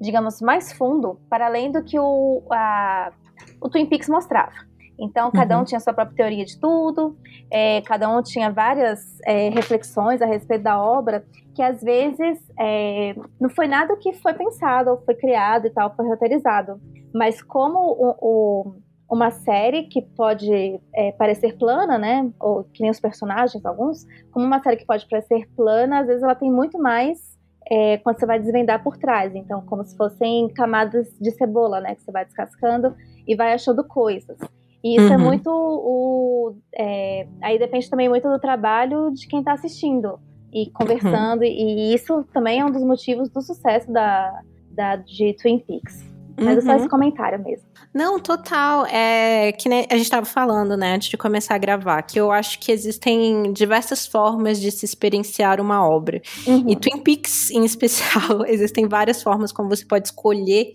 [0.00, 3.12] digamos, mais fundo, para além do que o, a-
[3.60, 4.52] o Twin Peaks mostrava.
[5.00, 5.64] Então, cada um Uhum.
[5.64, 7.16] tinha sua própria teoria de tudo,
[7.50, 13.14] é, cada um tinha várias é, reflexões a respeito da obra, que às vezes é,
[13.40, 16.80] não foi nada que foi pensado, ou foi criado e tal, foi roteirizado.
[17.12, 18.74] Mas como o- o-
[19.12, 22.30] uma série que pode é, parecer plana, né?
[22.40, 26.22] Ou que nem os personagens, alguns, como uma série que pode parecer plana, às vezes
[26.22, 27.38] ela tem muito mais
[27.70, 29.34] é, quando você vai desvendar por trás.
[29.34, 31.94] Então, como se fossem camadas de cebola, né?
[31.94, 32.96] Que você vai descascando
[33.28, 34.38] e vai achando coisas.
[34.82, 35.24] E isso é Uhum.
[35.24, 36.56] muito o.
[36.74, 40.18] é, aí depende também muito do trabalho de quem está assistindo
[40.50, 41.44] e conversando.
[41.44, 46.02] E isso também é um dos motivos do sucesso da, da de Twin Peaks.
[46.40, 46.58] Mas uhum.
[46.58, 46.90] é só esse uhum.
[46.90, 47.71] comentário mesmo.
[47.94, 48.86] Não, total.
[48.86, 52.58] É que a gente estava falando, né, antes de começar a gravar, que eu acho
[52.58, 56.20] que existem diversas formas de se experienciar uma obra.
[56.46, 56.70] Uhum.
[56.70, 60.72] E Twin Peaks, em especial, existem várias formas como você pode escolher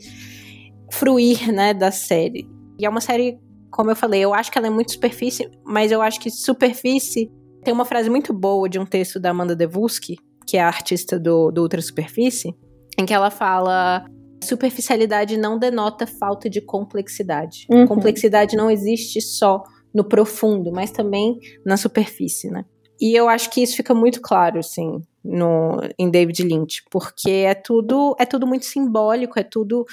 [0.91, 2.47] fruir, né, da série.
[2.79, 3.39] E é uma série,
[3.71, 7.31] como eu falei, eu acho que ela é muito superfície, mas eu acho que superfície
[7.63, 11.19] tem uma frase muito boa de um texto da Amanda Devuski, que é a artista
[11.19, 12.55] do, do Ultra Superfície,
[12.97, 14.05] em que ela fala
[14.43, 17.65] superficialidade não denota falta de complexidade.
[17.69, 17.87] Uhum.
[17.87, 22.65] Complexidade não existe só no profundo, mas também na superfície, né?
[22.99, 27.53] E eu acho que isso fica muito claro, assim, no, em David Lynch, porque é
[27.53, 29.85] tudo, é tudo muito simbólico, é tudo.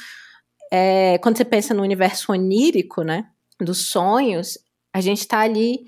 [0.72, 3.26] É, quando você pensa no universo onírico, né?
[3.60, 4.58] Dos sonhos,
[4.92, 5.84] a gente está ali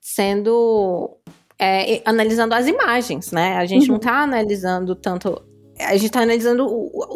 [0.00, 1.18] sendo.
[1.58, 3.56] É, analisando as imagens, né?
[3.56, 3.92] A gente uhum.
[3.92, 5.40] não está analisando tanto
[5.78, 6.66] a gente está analisando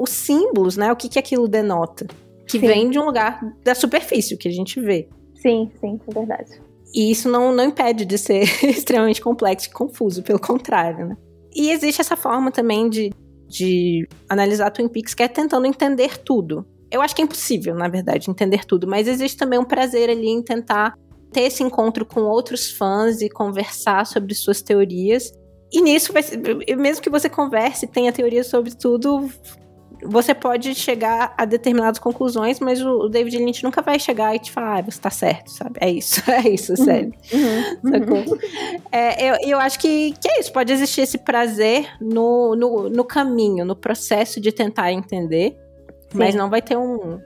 [0.00, 0.92] os símbolos, né?
[0.92, 2.06] O que, que aquilo denota.
[2.46, 2.66] Que sim.
[2.66, 5.08] vem de um lugar da superfície, que a gente vê.
[5.34, 6.60] Sim, sim, é verdade.
[6.94, 11.16] E isso não, não impede de ser extremamente complexo e confuso, pelo contrário, né?
[11.54, 13.12] E existe essa forma também de,
[13.46, 16.66] de analisar Twin Peaks, que é tentando entender tudo.
[16.90, 20.28] Eu acho que é impossível, na verdade, entender tudo, mas existe também um prazer ali
[20.28, 20.94] em tentar
[21.30, 25.30] ter esse encontro com outros fãs e conversar sobre suas teorias
[25.72, 26.12] e nisso,
[26.78, 29.28] mesmo que você converse, tenha teoria sobre tudo,
[30.02, 34.50] você pode chegar a determinadas conclusões, mas o David Lynch nunca vai chegar e te
[34.50, 35.72] falar, ah, você tá certo, sabe?
[35.80, 37.12] É isso, é isso, uhum, sério.
[37.32, 38.38] Uhum, uhum.
[38.92, 43.04] É, eu, eu acho que, que é isso, pode existir esse prazer no, no, no
[43.04, 45.56] caminho, no processo de tentar entender,
[46.10, 46.18] Sim.
[46.18, 47.20] mas não vai ter um,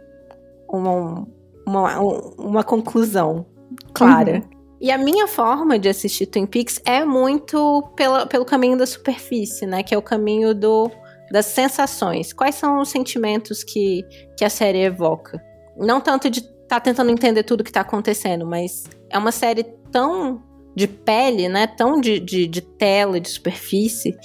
[0.69, 1.27] uma,
[1.67, 2.01] uma,
[2.39, 3.47] uma conclusão
[3.93, 4.37] clara.
[4.37, 4.62] Uhum.
[4.83, 9.65] E a minha forma de assistir Twin Peaks é muito pela, pelo caminho da superfície,
[9.65, 9.81] né?
[9.85, 10.91] Que é o caminho do,
[11.31, 12.33] das sensações.
[12.33, 14.05] Quais são os sentimentos que,
[14.37, 15.41] que a série evoca?
[15.77, 19.63] Não tanto de estar tá tentando entender tudo que está acontecendo, mas é uma série
[19.93, 20.43] tão
[20.75, 21.69] de pele, né?
[21.69, 24.17] Tão de, de, de, tela, de superfície,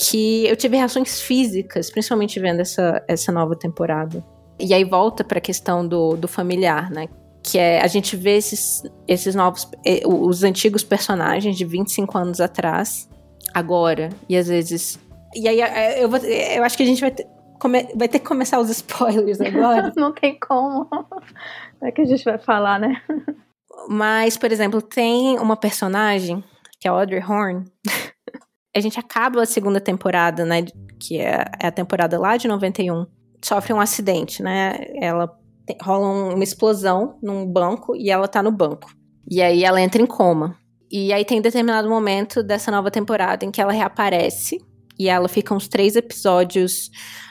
[0.00, 4.24] que eu tive reações físicas, principalmente vendo essa, essa nova temporada.
[4.58, 7.08] E aí volta para a questão do, do familiar, né?
[7.42, 12.40] Que é a gente vê esses, esses novos, eh, os antigos personagens de 25 anos
[12.40, 13.08] atrás,
[13.54, 14.98] agora, e às vezes.
[15.34, 17.26] E aí eh, eu, vou, eu acho que a gente vai ter,
[17.58, 19.92] come, vai ter que começar os spoilers agora.
[19.96, 20.88] Não tem como.
[21.82, 23.00] É que a gente vai falar, né?
[23.88, 26.42] Mas, por exemplo, tem uma personagem,
[26.80, 27.64] que é a Audrey Horn.
[28.74, 30.64] a gente acaba a segunda temporada, né?
[31.00, 33.06] Que é, é a temporada lá de 91.
[33.42, 34.86] Sofre um acidente, né?
[35.00, 35.37] Ela
[35.82, 38.90] rola uma explosão num banco e ela tá no banco.
[39.30, 40.56] E aí ela entra em coma.
[40.90, 44.58] E aí tem determinado momento dessa nova temporada em que ela reaparece
[44.98, 46.90] e ela fica uns três episódios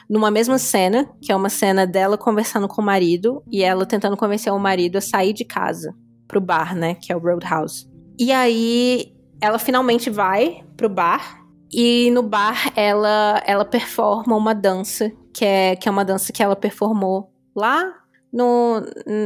[0.09, 4.15] numa mesma cena, que é uma cena dela conversando com o marido e ela tentando
[4.15, 5.93] convencer o marido a sair de casa
[6.27, 7.89] pro bar, né, que é o Roadhouse.
[8.17, 15.11] E aí ela finalmente vai pro bar e no bar ela ela performa uma dança
[15.33, 17.93] que é que é uma dança que ela performou lá
[18.37, 18.83] no,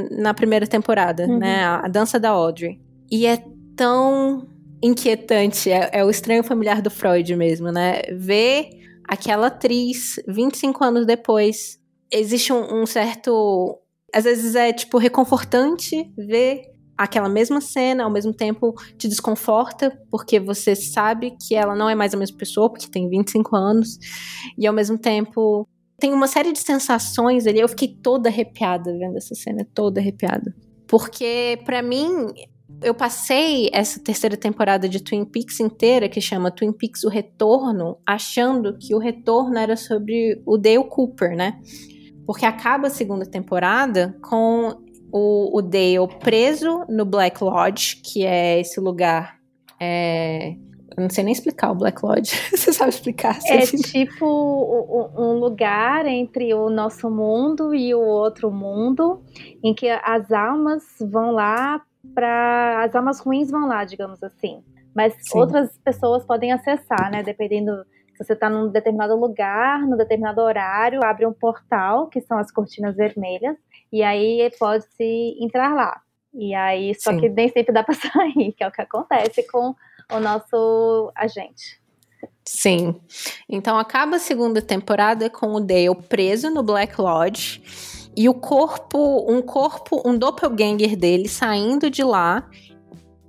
[0.09, 1.37] na primeira temporada, uhum.
[1.37, 1.65] né?
[1.65, 2.79] A, a, dança da Audrey.
[3.11, 3.43] E é
[3.75, 4.47] tão
[4.81, 8.01] inquietante, é, é, o estranho familiar do Freud mesmo, né?
[8.13, 8.69] Ver
[9.03, 11.77] aquela atriz 25 anos depois.
[12.09, 13.77] Existe um, um certo.
[14.13, 20.39] Às vezes é, tipo, reconfortante ver aquela mesma cena, ao mesmo tempo te desconforta, porque
[20.39, 23.97] você sabe que ela não é mais a mesma pessoa, porque tem 25 anos,
[24.57, 25.67] e ao mesmo tempo
[26.01, 27.59] tem uma série de sensações ali.
[27.59, 30.53] Eu fiquei toda arrepiada vendo essa cena, toda arrepiada.
[30.87, 32.25] Porque, para mim,
[32.81, 37.99] eu passei essa terceira temporada de Twin Peaks inteira, que chama Twin Peaks O Retorno,
[38.05, 41.61] achando que o retorno era sobre o Dale Cooper, né?
[42.25, 44.75] Porque acaba a segunda temporada com
[45.11, 49.37] o, o Dale preso no Black Lodge, que é esse lugar
[49.79, 50.55] é,
[50.97, 52.35] eu não sei nem explicar o Black Lodge.
[52.51, 53.39] Você sabe explicar?
[53.45, 54.25] É tipo
[55.17, 59.21] um lugar entre o nosso mundo e o outro mundo,
[59.63, 61.81] em que as almas vão lá
[62.13, 62.83] para.
[62.83, 64.63] As almas ruins vão lá, digamos assim.
[64.93, 65.39] Mas Sim.
[65.39, 67.23] outras pessoas podem acessar, né?
[67.23, 72.37] Dependendo se você está num determinado lugar, num determinado horário, abre um portal, que são
[72.37, 73.55] as cortinas vermelhas,
[73.91, 76.01] e aí pode-se entrar lá.
[76.33, 77.19] E aí, só Sim.
[77.19, 79.73] que nem sempre dá para sair, que é o que acontece com
[80.11, 81.81] o nosso agente.
[82.45, 82.95] Sim.
[83.49, 87.63] Então acaba a segunda temporada com o Dale preso no Black Lodge
[88.15, 92.49] e o corpo, um corpo, um doppelganger dele saindo de lá,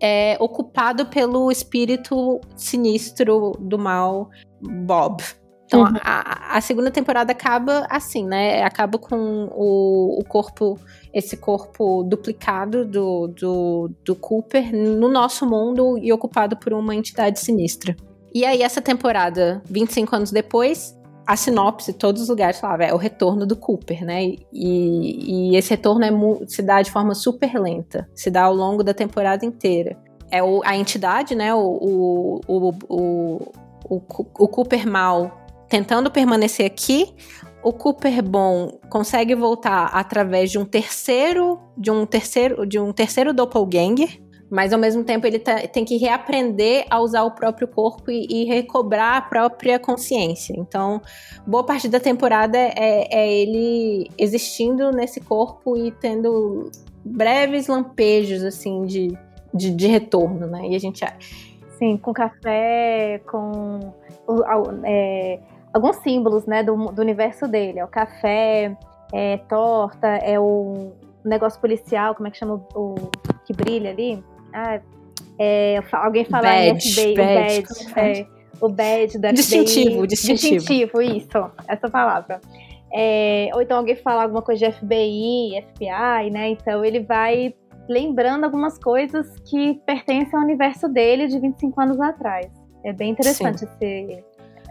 [0.00, 4.28] é ocupado pelo espírito sinistro do mal
[4.60, 5.22] Bob.
[5.72, 5.98] Então, uhum.
[6.02, 8.62] a, a, segunda temporada acaba assim, né?
[8.62, 10.78] Acaba com o, o corpo,
[11.14, 17.40] esse corpo duplicado do, do, do Cooper no nosso mundo e ocupado por uma entidade
[17.40, 17.96] sinistra.
[18.34, 20.94] E aí, essa temporada, 25 anos depois,
[21.26, 24.22] a sinopse, todos os lugares falavam, é o retorno do Cooper, né?
[24.52, 28.82] E, e esse retorno é, se dá de forma super lenta, se dá ao longo
[28.82, 29.96] da temporada inteira.
[30.30, 31.54] É o, a entidade, né?
[31.54, 33.52] O, o, o, o,
[33.88, 34.02] o,
[34.38, 35.41] o Cooper mal
[35.72, 37.14] tentando permanecer aqui.
[37.64, 43.32] O Cooper Bom consegue voltar através de um terceiro, de um terceiro, de um terceiro
[43.32, 48.10] doppelganger, mas ao mesmo tempo ele tá, tem que reaprender a usar o próprio corpo
[48.10, 50.54] e, e, recobrar a própria consciência.
[50.58, 51.00] Então,
[51.46, 56.70] boa parte da temporada é, é ele existindo nesse corpo e tendo
[57.02, 59.16] breves lampejos assim de,
[59.54, 60.68] de, de retorno, né?
[60.68, 61.02] E a gente
[61.78, 63.94] sim, com café, com
[64.84, 65.40] é,
[65.72, 67.78] alguns símbolos, né, do, do universo dele.
[67.80, 68.76] É o café,
[69.12, 70.92] é torta, é o
[71.24, 72.94] negócio policial, como é que chama o, o
[73.44, 74.22] que brilha ali?
[74.52, 74.80] Ah,
[75.38, 78.26] é, alguém fala badge, FBI, badge, o badge, é,
[78.60, 80.06] o badge da distintivo, FBI.
[80.06, 81.02] Distintivo, distintivo.
[81.02, 82.40] isso, essa palavra.
[82.94, 86.50] É, ou então alguém fala alguma coisa de FBI, FBI, né?
[86.50, 87.54] Então ele vai
[87.88, 92.50] lembrando algumas coisas que pertencem ao universo dele de 25 anos atrás.
[92.84, 93.66] É bem interessante Sim.
[93.66, 94.24] esse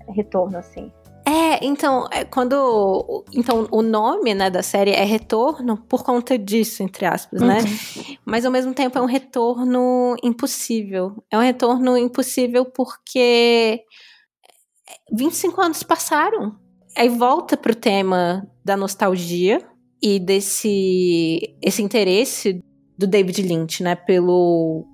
[0.09, 0.91] retorno, assim.
[1.25, 3.23] É, então, é, quando.
[3.33, 7.59] Então, o nome né, da série é Retorno por conta disso, entre aspas, né?
[7.59, 8.17] Uhum.
[8.25, 11.23] Mas ao mesmo tempo é um retorno impossível.
[11.29, 13.83] É um retorno impossível porque
[15.13, 16.55] 25 anos passaram.
[16.97, 19.61] Aí volta pro tema da nostalgia
[20.01, 22.61] e desse esse interesse
[22.97, 24.85] do David Lynch, né, pelo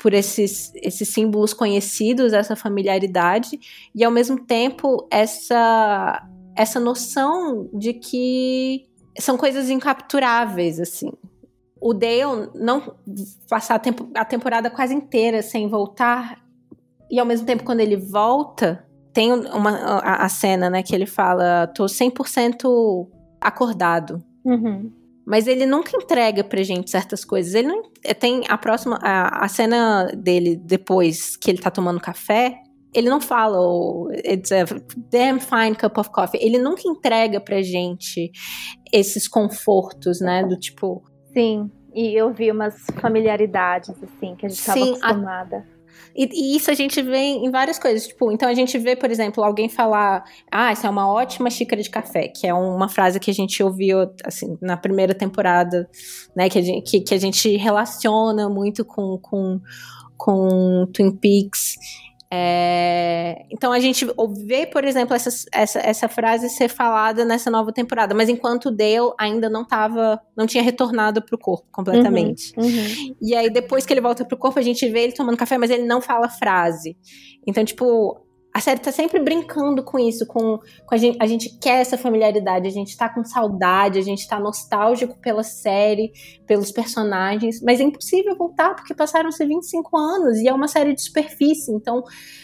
[0.00, 3.60] por esses, esses símbolos conhecidos, essa familiaridade,
[3.94, 8.86] e ao mesmo tempo essa, essa noção de que
[9.18, 11.12] são coisas incapturáveis, assim.
[11.78, 12.94] O Dale não
[13.48, 16.42] passar a, tempo, a temporada quase inteira sem voltar,
[17.10, 21.06] e ao mesmo tempo quando ele volta, tem uma, a, a cena, né, que ele
[21.06, 23.06] fala, tô 100%
[23.38, 24.24] acordado.
[24.44, 24.90] Uhum.
[25.30, 27.54] Mas ele nunca entrega pra gente certas coisas.
[27.54, 28.98] Ele não, é, tem a próxima.
[29.00, 32.60] A, a cena dele depois que ele tá tomando café.
[32.92, 34.64] Ele não fala, oh, it's a
[35.08, 36.40] damn fine cup of coffee.
[36.42, 38.32] Ele nunca entrega pra gente
[38.92, 40.42] esses confortos, né?
[40.44, 41.00] Do tipo.
[41.32, 45.58] Sim, e eu vi umas familiaridades, assim, que a gente estava acostumada.
[45.58, 45.79] A
[46.20, 48.06] e, e, isso a gente vê em várias coisas.
[48.06, 51.80] Tipo, então a gente vê, por exemplo, alguém falar: Ah, isso é uma ótima xícara
[51.80, 55.88] de café, que é uma frase que a gente ouviu assim, na primeira temporada,
[56.36, 56.50] né?
[56.50, 59.60] Que a gente, que, que a gente relaciona muito com, com,
[60.14, 61.76] com Twin Peaks.
[62.32, 64.06] É, então a gente
[64.46, 69.12] vê, por exemplo, essa, essa, essa frase ser falada nessa nova temporada, mas enquanto Dale
[69.18, 72.52] ainda não tava, não tinha retornado pro corpo completamente.
[72.56, 73.16] Uhum, uhum.
[73.20, 75.70] E aí, depois que ele volta pro corpo, a gente vê ele tomando café, mas
[75.70, 76.96] ele não fala frase.
[77.44, 78.20] Então, tipo,
[78.52, 81.96] a série tá sempre brincando com isso, com, com a, gente, a gente quer essa
[81.96, 86.12] familiaridade, a gente tá com saudade, a gente tá nostálgico pela série,
[86.46, 91.02] pelos personagens, mas é impossível voltar porque passaram-se 25 anos e é uma série de
[91.02, 92.02] superfície, então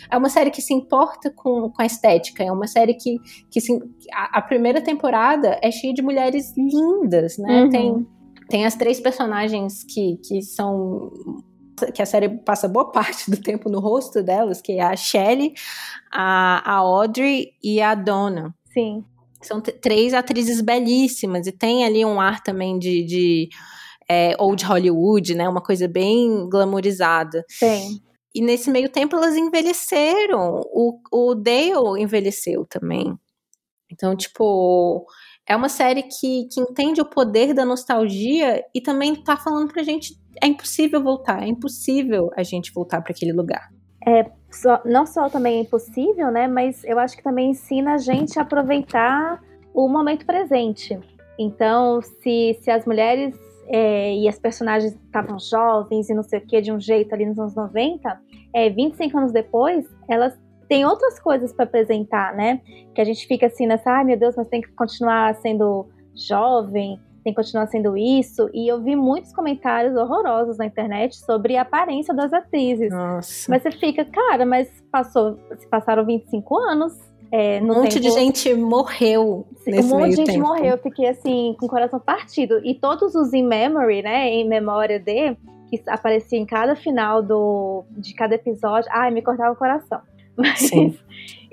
[0.08, 3.18] é uma série que se importa com, com a estética, é uma série que,
[3.50, 3.76] que se,
[4.12, 7.64] a, a primeira temporada é cheia de mulheres lindas, né?
[7.64, 7.70] Uhum.
[7.70, 8.06] Tem,
[8.48, 11.10] tem as três personagens que, que são
[11.92, 15.54] que a série passa boa parte do tempo no rosto delas, que é a Shelley,
[16.10, 18.54] a, a Audrey e a Donna.
[18.72, 19.04] Sim.
[19.42, 23.48] São três atrizes belíssimas e tem ali um ar também de, de
[24.08, 25.48] é, old Hollywood, né?
[25.48, 27.44] Uma coisa bem glamourizada.
[27.48, 28.00] Sim.
[28.34, 30.60] E nesse meio tempo elas envelheceram.
[30.72, 33.16] O, o Dale envelheceu também.
[33.90, 35.06] Então, tipo,
[35.46, 39.82] é uma série que, que entende o poder da nostalgia e também tá falando pra
[39.82, 43.70] gente é impossível voltar, é impossível a gente voltar para aquele lugar.
[44.06, 46.46] É, só, não só também é impossível, né?
[46.46, 49.42] Mas eu acho que também ensina a gente a aproveitar
[49.74, 50.98] o momento presente.
[51.38, 53.34] Então, se, se as mulheres
[53.66, 57.26] é, e as personagens estavam jovens e não sei o que, de um jeito ali
[57.26, 58.20] nos anos 90,
[58.54, 62.60] é, 25 anos depois, elas têm outras coisas para apresentar, né?
[62.94, 66.98] Que a gente fica assim nessa, ai meu Deus, mas tem que continuar sendo jovem,
[67.26, 68.48] tem que continuar sendo isso.
[68.54, 72.92] E eu vi muitos comentários horrorosos na internet sobre a aparência das atrizes.
[72.92, 73.50] Nossa.
[73.50, 76.92] Mas você fica, cara, mas passou, se passaram 25 anos.
[77.32, 78.02] É, um monte tempo...
[78.02, 79.44] de gente morreu.
[79.66, 80.46] Nesse um monte de gente tempo.
[80.46, 80.66] morreu.
[80.66, 82.60] Eu fiquei assim, com o coração partido.
[82.64, 84.28] E todos os in memory, né?
[84.28, 85.36] Em memória de,
[85.68, 90.00] que aparecia em cada final do, de cada episódio, ai, me cortava o coração.
[90.38, 90.96] Mas, Sim.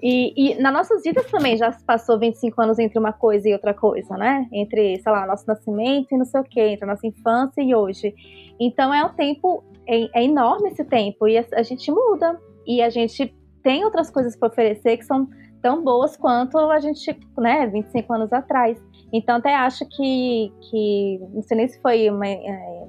[0.05, 3.73] E, e nas nossas vidas também já passou 25 anos entre uma coisa e outra
[3.73, 4.45] coisa, né?
[4.51, 7.73] Entre, sei lá, nosso nascimento e não sei o quê, entre a nossa infância e
[7.73, 8.13] hoje.
[8.59, 12.37] Então é um tempo, é, é enorme esse tempo, e a, a gente muda.
[12.67, 13.33] E a gente
[13.63, 15.25] tem outras coisas para oferecer que são
[15.61, 18.77] tão boas quanto a gente, né, 25 anos atrás.
[19.13, 22.82] Então até acho que, que não sei nem se foi uma, é,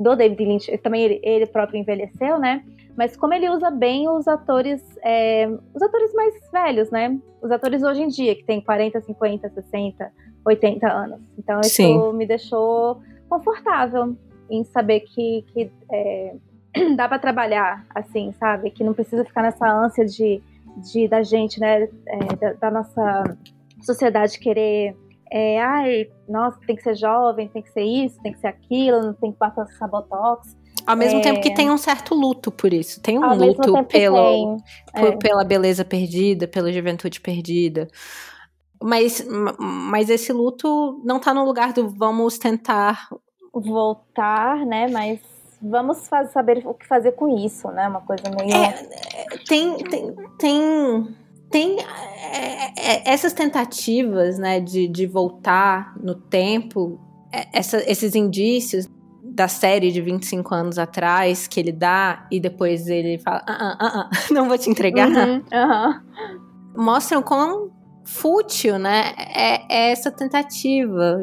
[0.00, 2.64] do David Lynch, também ele, ele, próprio envelheceu, né?
[2.96, 7.18] Mas como ele usa bem os atores, é, os atores mais velhos, né?
[7.42, 10.12] Os atores hoje em dia, que tem 40, 50, 60,
[10.44, 11.20] 80 anos.
[11.38, 12.12] Então isso Sim.
[12.14, 14.16] me deixou confortável
[14.50, 16.34] em saber que, que é,
[16.96, 18.70] dá para trabalhar assim, sabe?
[18.70, 20.42] Que não precisa ficar nessa ânsia de,
[20.78, 21.88] de da gente, né?
[22.06, 23.36] É, da, da, nossa
[23.82, 24.96] sociedade querer.
[25.32, 29.02] É, ai, nossa, tem que ser jovem, tem que ser isso, tem que ser aquilo,
[29.02, 30.56] não tem que passar botox.
[30.86, 31.22] Ao mesmo é...
[31.22, 33.00] tempo que tem um certo luto por isso.
[33.00, 34.56] Tem um Ao luto pelo,
[34.92, 35.16] por, é.
[35.16, 37.86] pela beleza perdida, pela juventude perdida.
[38.82, 39.24] Mas,
[39.58, 43.08] mas esse luto não tá no lugar do vamos tentar
[43.52, 44.88] voltar, né?
[44.88, 45.20] Mas
[45.60, 47.86] vamos fazer, saber o que fazer com isso, né?
[47.86, 48.56] Uma coisa meio.
[48.56, 48.72] É,
[49.46, 51.16] tem, tem, tem,
[51.50, 57.00] tem é, é, essas tentativas, né, de, de voltar no tempo,
[57.32, 58.88] é, essa, esses indícios
[59.22, 63.76] da série de 25 anos atrás que ele dá e depois ele fala: ah, ah,
[63.80, 65.08] ah, ah não vou te entregar.
[65.08, 66.00] Uhum, uhum.
[66.76, 67.70] Mostram quão
[68.04, 69.12] fútil, né?
[69.16, 71.20] É, é, essa tentativa.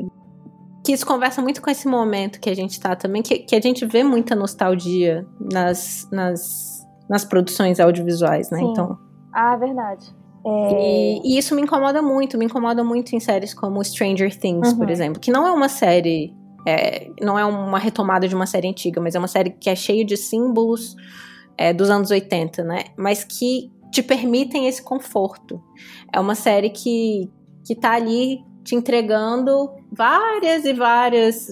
[0.85, 3.59] Que isso conversa muito com esse momento que a gente tá também, que, que a
[3.59, 8.59] gente vê muita nostalgia nas, nas, nas produções audiovisuais, né?
[8.59, 8.71] Sim.
[8.71, 8.97] Então.
[9.33, 10.16] Ah, verdade.
[10.47, 10.81] É...
[10.81, 14.77] E, e, isso me incomoda muito, me incomoda muito em séries como Stranger Things, uhum.
[14.77, 16.33] por exemplo, que não é uma série
[16.67, 19.75] é, não é uma retomada de uma série antiga, mas é uma série que é
[19.75, 20.97] cheia de símbolos
[21.57, 22.83] é, dos anos 80, né?
[22.97, 25.61] Mas que te permitem esse conforto.
[26.11, 27.29] É uma série que,
[27.65, 31.47] que tá ali te entregando várias e várias.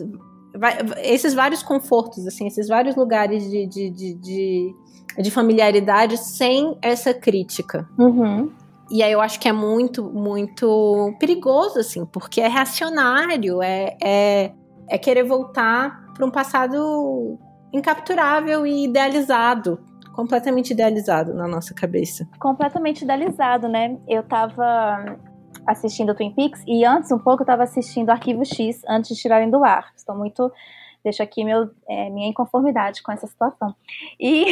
[0.97, 4.75] Esses vários confortos, assim, esses vários lugares de, de, de, de,
[5.17, 7.87] de familiaridade sem essa crítica.
[7.97, 8.51] Uhum.
[8.89, 14.51] E aí eu acho que é muito, muito perigoso, assim, porque é reacionário, é, é,
[14.89, 17.37] é querer voltar para um passado
[17.73, 19.79] incapturável e idealizado,
[20.13, 22.27] completamente idealizado na nossa cabeça.
[22.39, 23.97] Completamente idealizado, né?
[24.07, 25.17] Eu tava
[25.65, 29.49] assistindo Twin Peaks e antes um pouco eu tava assistindo Arquivo X antes de tirarem
[29.49, 29.91] do ar.
[29.95, 30.51] Estou muito
[31.03, 33.75] deixo aqui meu, é, minha inconformidade com essa situação.
[34.19, 34.45] E,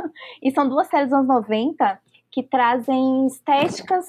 [0.42, 2.00] e são duas séries dos anos 90
[2.30, 4.06] que trazem estéticas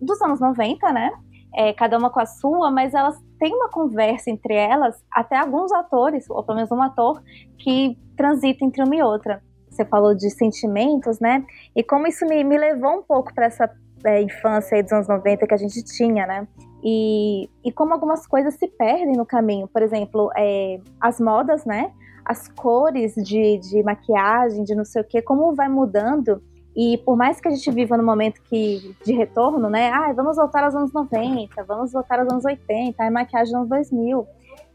[0.00, 1.10] dos anos 90, né?
[1.54, 5.72] É, cada uma com a sua, mas elas tem uma conversa entre elas, até alguns
[5.72, 7.22] atores, ou pelo menos um ator,
[7.58, 9.42] que transita entre uma e outra.
[9.68, 11.44] Você falou de sentimentos, né?
[11.74, 13.70] E como isso me, me levou um pouco para essa
[14.04, 16.48] é, infância dos anos 90 que a gente tinha, né?
[16.82, 19.68] E, e como algumas coisas se perdem no caminho.
[19.68, 21.92] Por exemplo, é, as modas, né?
[22.24, 26.42] As cores de, de maquiagem, de não sei o quê, como vai mudando
[26.76, 29.90] e por mais que a gente viva no momento que, de retorno, né?
[29.90, 34.26] Ah, vamos voltar aos anos 90, vamos voltar aos anos 80, a maquiagem anos 2000.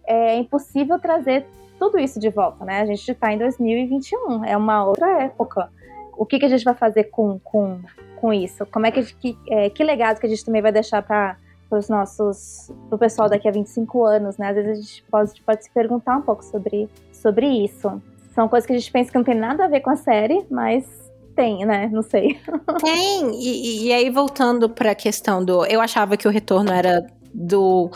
[0.08, 1.46] É impossível trazer
[1.78, 2.82] tudo isso de volta, né?
[2.82, 5.70] A gente está em 2021, é uma outra época.
[6.18, 7.80] O que, que a gente vai fazer com, com,
[8.16, 8.66] com isso?
[8.66, 11.38] Como é que, que, é, que legado que a gente também vai deixar para
[11.70, 14.50] os nossos, para o pessoal daqui a 25 anos, né?
[14.50, 18.02] Às vezes a gente pode, pode se perguntar um pouco sobre, sobre isso.
[18.34, 20.44] São coisas que a gente pensa que não tem nada a ver com a série,
[20.50, 21.90] mas tem, né?
[21.92, 22.40] Não sei.
[22.84, 25.66] Tem, e, e aí voltando para a questão do.
[25.66, 27.90] Eu achava que o retorno era do.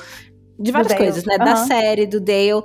[0.57, 1.35] De várias coisas, né?
[1.37, 1.45] Uhum.
[1.45, 2.63] Da série, do Dale.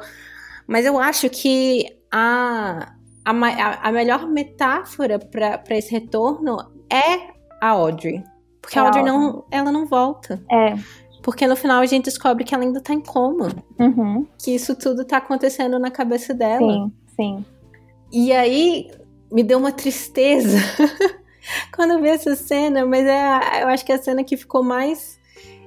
[0.67, 2.93] Mas eu acho que a,
[3.25, 6.57] a, a melhor metáfora para esse retorno
[6.89, 8.23] é a Audrey.
[8.63, 10.41] Porque é a Audrey não, ela não volta.
[10.51, 10.75] É.
[11.23, 13.49] Porque no final a gente descobre que ela ainda tá em coma.
[13.79, 14.27] Uhum.
[14.43, 16.61] Que isso tudo tá acontecendo na cabeça dela.
[16.61, 17.45] Sim, sim.
[18.13, 18.91] E aí,
[19.31, 20.59] me deu uma tristeza
[21.75, 24.63] quando eu vi essa cena, mas é, eu acho que é a cena que ficou
[24.63, 25.19] mais.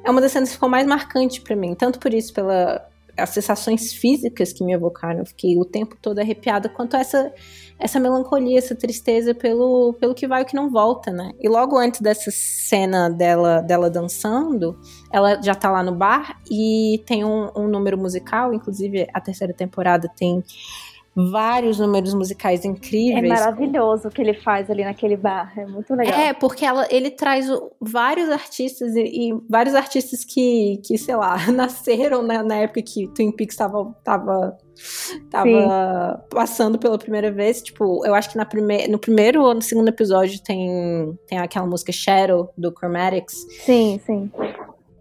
[0.04, 3.30] É uma das cenas que ficou mais marcante para mim, tanto por isso, pela as
[3.30, 5.20] sensações físicas que me evocaram.
[5.20, 7.32] Eu fiquei o tempo todo arrepiada, quanto essa
[7.80, 11.32] essa melancolia, essa tristeza pelo, pelo que vai e o que não volta, né?
[11.40, 14.80] E logo antes dessa cena dela, dela dançando,
[15.12, 19.54] ela já tá lá no bar e tem um, um número musical, inclusive a terceira
[19.54, 20.42] temporada tem
[21.16, 23.24] vários números musicais incríveis.
[23.24, 26.20] É maravilhoso o que ele faz ali naquele bar, é muito legal.
[26.20, 27.48] É, porque ela, ele traz
[27.80, 33.08] vários artistas e, e vários artistas que, que, sei lá, nasceram na, na, época que
[33.10, 34.58] Twin Peaks estava tava
[35.30, 37.62] tava passando pela primeira vez.
[37.62, 41.68] Tipo, eu acho que na prime no primeiro ou no segundo episódio tem, tem aquela
[41.68, 43.46] música Shadow do Chromatics.
[43.66, 44.32] Sim, sim.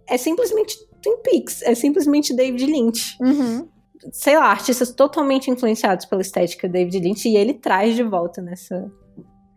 [0.07, 3.17] É simplesmente Twin Peaks, é simplesmente David Lynch.
[3.21, 3.69] Uhum.
[4.11, 8.91] Sei lá, artistas totalmente influenciados pela estética David Lynch e ele traz de volta nessa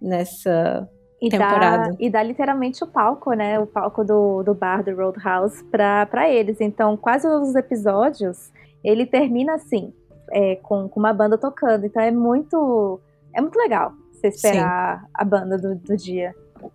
[0.02, 0.88] nessa
[1.22, 1.90] e temporada.
[1.90, 3.60] Dá, e dá literalmente o palco, né?
[3.60, 6.62] O palco do, do bar do Roadhouse para eles.
[6.62, 8.52] Então, quase todos os episódios,
[8.84, 9.94] ele termina assim,
[10.32, 11.86] é, com, com uma banda tocando.
[11.86, 13.00] Então é muito.
[13.34, 15.08] É muito legal você esperar Sim.
[15.14, 16.34] a banda do, do dia,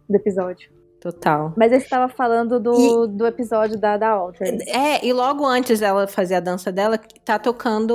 [0.08, 0.70] do episódio.
[1.01, 1.55] Total.
[1.57, 4.59] Mas eu estava falando do, e, do episódio da, da Audrey.
[4.68, 7.94] É, e logo antes dela fazer a dança dela, tá tocando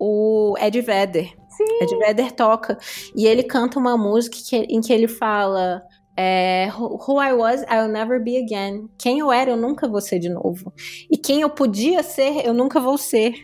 [0.00, 1.34] o Ed Vedder.
[1.50, 1.82] Sim.
[1.82, 2.78] Ed Vedder toca.
[3.14, 5.82] E ele canta uma música que, em que ele fala.
[6.16, 8.88] É, Who I was, I'll never be again.
[8.98, 10.72] Quem eu era, eu nunca vou ser de novo.
[11.10, 13.34] E quem eu podia ser, eu nunca vou ser.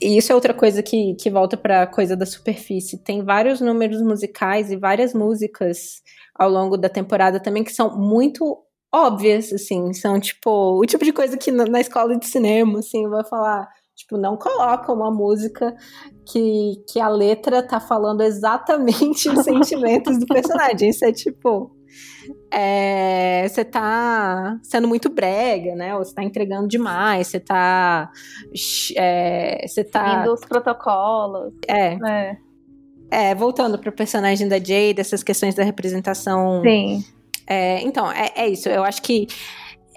[0.00, 2.98] E isso é outra coisa que, que volta pra coisa da superfície.
[2.98, 6.02] Tem vários números musicais e várias músicas
[6.40, 8.58] ao longo da temporada também que são muito
[8.92, 9.92] óbvias, assim.
[9.92, 13.68] São, tipo, o tipo de coisa que na escola de cinema, assim, vai falar
[14.00, 15.76] Tipo, não coloca uma música
[16.26, 20.88] que, que a letra tá falando exatamente os sentimentos do personagem.
[20.88, 21.76] Isso é tipo.
[22.50, 25.94] É, você tá sendo muito brega, né?
[25.94, 28.10] Ou você tá entregando demais, você tá.
[28.96, 30.08] É, você tá.
[30.08, 31.52] Seguindo os protocolos.
[31.68, 31.98] É.
[32.10, 32.36] é.
[33.10, 36.62] É, voltando pro personagem da Jade, essas questões da representação.
[36.62, 37.04] Sim.
[37.46, 38.68] É, então, é, é isso.
[38.68, 39.26] Eu acho que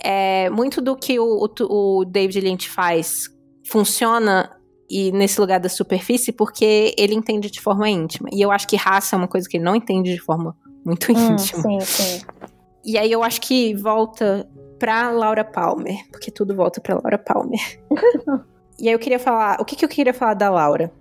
[0.03, 3.29] é, muito do que o, o, o David Lynch faz
[3.65, 4.51] funciona
[4.89, 8.29] e nesse lugar da superfície porque ele entende de forma íntima.
[8.31, 10.55] E eu acho que raça é uma coisa que ele não entende de forma
[10.85, 11.61] muito hum, íntima.
[11.61, 12.21] Sim, sim.
[12.83, 14.47] E aí eu acho que volta
[14.77, 17.59] pra Laura Palmer, porque tudo volta pra Laura Palmer.
[18.77, 20.91] e aí eu queria falar, o que, que eu queria falar da Laura?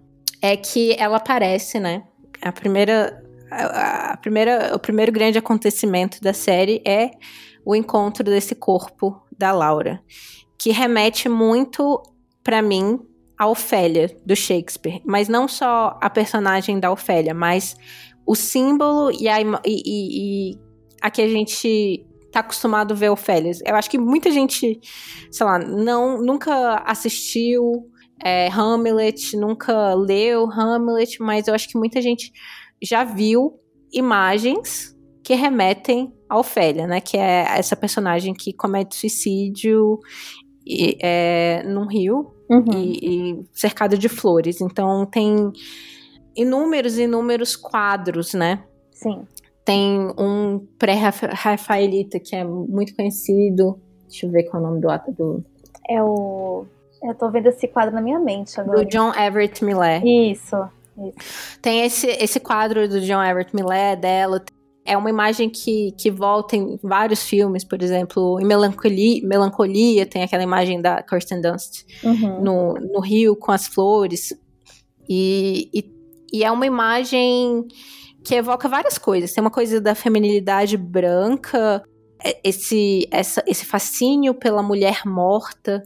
[0.42, 2.02] É que ela aparece, né?
[2.42, 7.10] A primeira a, primeira o primeiro grande acontecimento da série é
[7.64, 10.02] o encontro desse corpo da Laura,
[10.58, 12.02] que remete muito
[12.42, 12.98] para mim,
[13.38, 15.00] a Ofélia do Shakespeare.
[15.04, 17.76] Mas não só a personagem da Ofélia, mas
[18.26, 20.58] o símbolo e a, e, e, e
[21.00, 23.60] a que a gente tá acostumado a ver Ofélias.
[23.64, 24.80] Eu acho que muita gente,
[25.30, 27.90] sei lá, não, nunca assistiu
[28.24, 32.32] é, Hamlet, nunca leu Hamlet, mas eu acho que muita gente
[32.82, 33.58] já viu
[33.92, 37.00] imagens que remetem a Ofélia, né?
[37.00, 40.00] Que é essa personagem que comete suicídio
[40.66, 42.72] e, é, num rio uhum.
[42.74, 44.60] e, e cercado de flores.
[44.60, 45.52] Então tem
[46.34, 48.64] inúmeros, inúmeros quadros, né?
[48.90, 49.26] Sim.
[49.64, 53.78] Tem um pré-rafaelita que é muito conhecido.
[54.08, 55.44] Deixa eu ver qual é o nome do ato do.
[55.88, 56.66] É o.
[57.02, 58.78] Eu tô vendo esse quadro na minha mente agora.
[58.78, 60.04] Do John Everett Millet.
[60.06, 60.56] Isso.
[60.96, 61.58] Isso.
[61.60, 64.42] Tem esse, esse quadro do John Everett Millet dela.
[64.84, 70.24] É uma imagem que, que volta em vários filmes, por exemplo, em Melancolia, Melancolia tem
[70.24, 72.42] aquela imagem da Kirsten Dunst uhum.
[72.42, 74.34] no, no rio com as flores.
[75.08, 75.92] E, e,
[76.32, 77.64] e, é uma imagem
[78.24, 79.32] que evoca várias coisas.
[79.32, 81.82] Tem uma coisa da feminilidade branca,
[82.24, 85.82] é, esse, essa, esse fascínio pela mulher morta,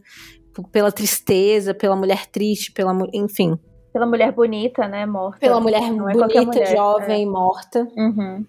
[0.65, 3.59] pela tristeza, pela mulher triste, pela enfim.
[3.93, 5.39] Pela mulher bonita, né, morta.
[5.39, 7.27] Pela mulher Não é bonita, é mulher, jovem, é.
[7.27, 7.89] morta.
[7.97, 8.45] Uhum.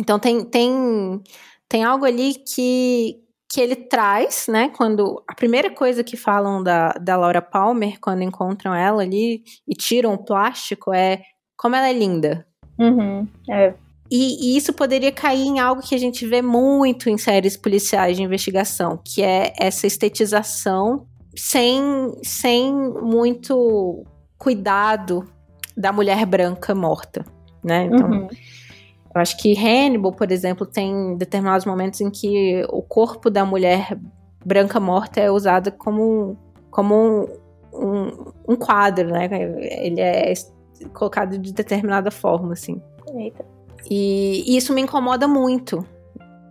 [0.00, 1.22] Então tem, tem,
[1.68, 3.20] tem algo ali que,
[3.50, 4.70] que ele traz, né?
[4.70, 9.74] Quando a primeira coisa que falam da, da Laura Palmer, quando encontram ela ali e
[9.74, 11.22] tiram o plástico, é
[11.56, 12.46] como ela é linda.
[12.78, 13.74] Uhum, é.
[14.10, 18.16] E, e, isso poderia cair em algo que a gente vê muito em séries policiais
[18.16, 21.06] de investigação, que é essa estetização
[21.38, 24.04] sem, sem muito
[24.36, 25.24] cuidado
[25.76, 27.24] da mulher branca morta,
[27.62, 27.84] né?
[27.84, 28.28] Então, uhum.
[29.14, 33.98] Eu acho que Hannibal, por exemplo, tem determinados momentos em que o corpo da mulher
[34.44, 36.36] branca morta é usado como,
[36.70, 37.26] como um,
[37.72, 39.28] um, um quadro, né?
[39.82, 40.32] Ele é
[40.92, 42.82] colocado de determinada forma, assim.
[43.14, 43.44] Eita.
[43.88, 45.86] E, e isso me incomoda muito.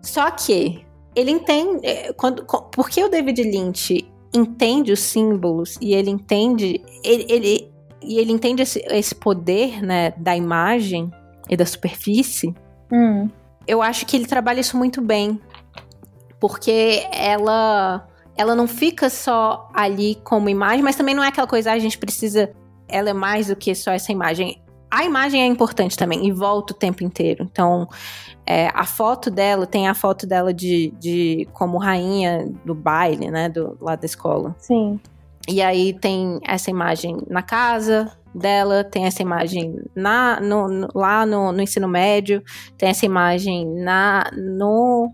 [0.01, 0.85] Só que
[1.15, 1.85] ele entende.
[1.85, 6.81] É, quando, porque o David Lynch entende os símbolos e ele entende.
[7.03, 7.71] Ele, ele,
[8.01, 11.11] e ele entende esse, esse poder né, da imagem
[11.49, 12.53] e da superfície,
[12.91, 13.29] hum.
[13.67, 15.39] eu acho que ele trabalha isso muito bem.
[16.39, 18.07] Porque ela
[18.37, 21.79] ela não fica só ali como imagem, mas também não é aquela coisa, ah, a
[21.79, 22.53] gente precisa.
[22.87, 24.61] Ela é mais do que só essa imagem.
[24.89, 27.47] A imagem é importante também e volta o tempo inteiro.
[27.51, 27.87] Então,
[28.45, 33.49] é, a foto dela, tem a foto dela de, de como rainha do baile, né?
[33.49, 34.55] Do lado da escola.
[34.59, 34.99] Sim.
[35.47, 41.25] E aí tem essa imagem na casa, dela, tem essa imagem na, no, no, lá
[41.25, 42.43] no, no, ensino médio,
[42.77, 45.11] tem essa imagem na, no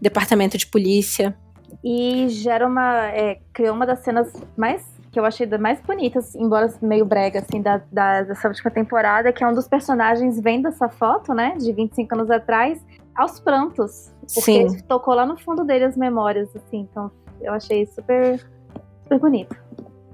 [0.00, 1.36] departamento de polícia.
[1.82, 3.06] E gera uma.
[3.08, 4.93] É, criou uma das cenas mais.
[5.14, 9.44] Que eu achei mais bonitas, embora meio brega, assim, da, da, dessa última temporada, que
[9.44, 12.84] é um dos personagens vendo essa foto, né, de 25 anos atrás,
[13.14, 14.12] aos prantos.
[14.34, 14.80] Porque Sim.
[14.88, 18.44] tocou lá no fundo dele as memórias, assim, então eu achei super,
[19.04, 19.56] super bonito.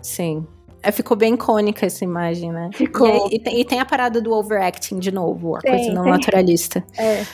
[0.03, 0.47] Sim.
[0.83, 2.69] É, ficou bem icônica essa imagem, né?
[2.75, 3.29] Ficou.
[3.31, 6.03] E, e, tem, e tem, a parada do overacting de novo, a tem, coisa não
[6.03, 6.13] tem.
[6.13, 6.85] naturalista.
[6.99, 7.25] É.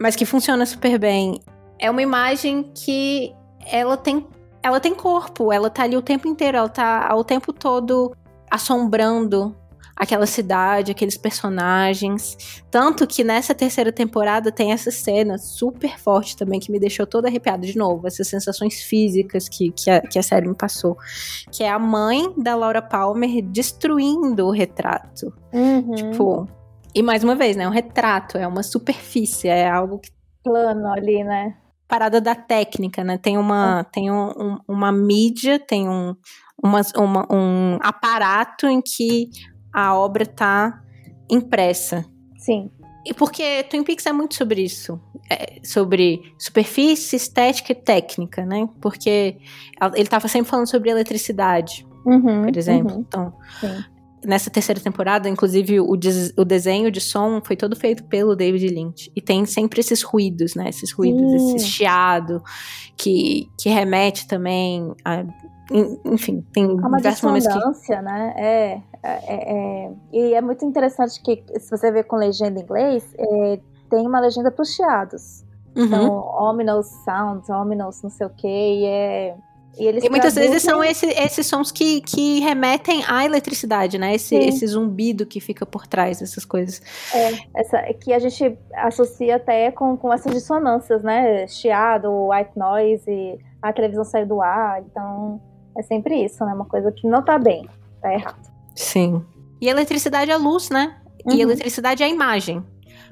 [0.00, 1.38] Mas que funciona super bem.
[1.78, 3.34] É uma imagem que
[3.70, 4.26] ela tem,
[4.62, 8.14] ela tem corpo, ela tá ali o tempo inteiro, ela tá o tempo todo
[8.50, 9.56] assombrando
[10.00, 12.62] aquela cidade, aqueles personagens.
[12.70, 17.28] Tanto que nessa terceira temporada tem essa cena super forte também que me deixou toda
[17.28, 18.06] arrepiada de novo.
[18.06, 20.96] Essas sensações físicas que, que, a, que a série me passou.
[21.52, 25.34] Que é a mãe da Laura Palmer destruindo o retrato.
[25.52, 25.94] Uhum.
[25.94, 26.48] Tipo.
[26.94, 27.68] E mais uma vez, né?
[27.68, 30.10] Um retrato, é uma superfície, é algo que.
[30.42, 31.54] Plano ali, né?
[31.90, 33.18] Parada da técnica, né?
[33.18, 36.14] Tem uma, tem um, um, uma mídia, tem um,
[36.62, 39.28] uma, uma, um aparato em que
[39.72, 40.80] a obra tá
[41.28, 42.04] impressa.
[42.38, 42.70] Sim.
[43.04, 45.00] E porque Twin Peaks é muito sobre isso.
[45.28, 48.68] É sobre superfície, estética e técnica, né?
[48.80, 49.36] Porque
[49.94, 52.94] ele estava sempre falando sobre eletricidade, uhum, por exemplo.
[52.94, 53.00] Uhum.
[53.00, 53.84] Então, Sim.
[54.24, 58.68] Nessa terceira temporada, inclusive, o, des o desenho de som foi todo feito pelo David
[58.68, 59.10] Lynch.
[59.14, 60.68] E tem sempre esses ruídos, né?
[60.68, 61.56] Esses ruídos, Sim.
[61.56, 62.42] esse chiado,
[62.96, 65.24] que, que remete também a
[66.04, 67.96] enfim, tem é uma diversos momentos que...
[68.02, 68.34] né?
[68.36, 73.04] É, é, é, e é muito interessante que, se você ver com legenda em inglês,
[73.16, 75.44] é, tem uma legenda para os chiados.
[75.76, 75.84] Uhum.
[75.84, 79.36] Então, ominous sounds, ominous não sei o que, e é...
[79.78, 80.50] E, eles e muitas traduzem...
[80.50, 84.14] vezes são esse, esses sons que, que remetem à eletricidade, né?
[84.14, 86.82] Esse, esse zumbido que fica por trás dessas coisas.
[87.14, 91.46] É, essa, que a gente associa até com, com essas dissonâncias, né?
[91.46, 95.40] Chiado, white noise, a televisão saiu do ar, então
[95.76, 96.52] é sempre isso, né?
[96.52, 97.68] Uma coisa que não tá bem,
[98.02, 98.50] tá errado.
[98.74, 99.24] Sim.
[99.60, 100.96] E eletricidade é luz, né?
[101.24, 101.34] Uhum.
[101.34, 102.64] E eletricidade é a imagem.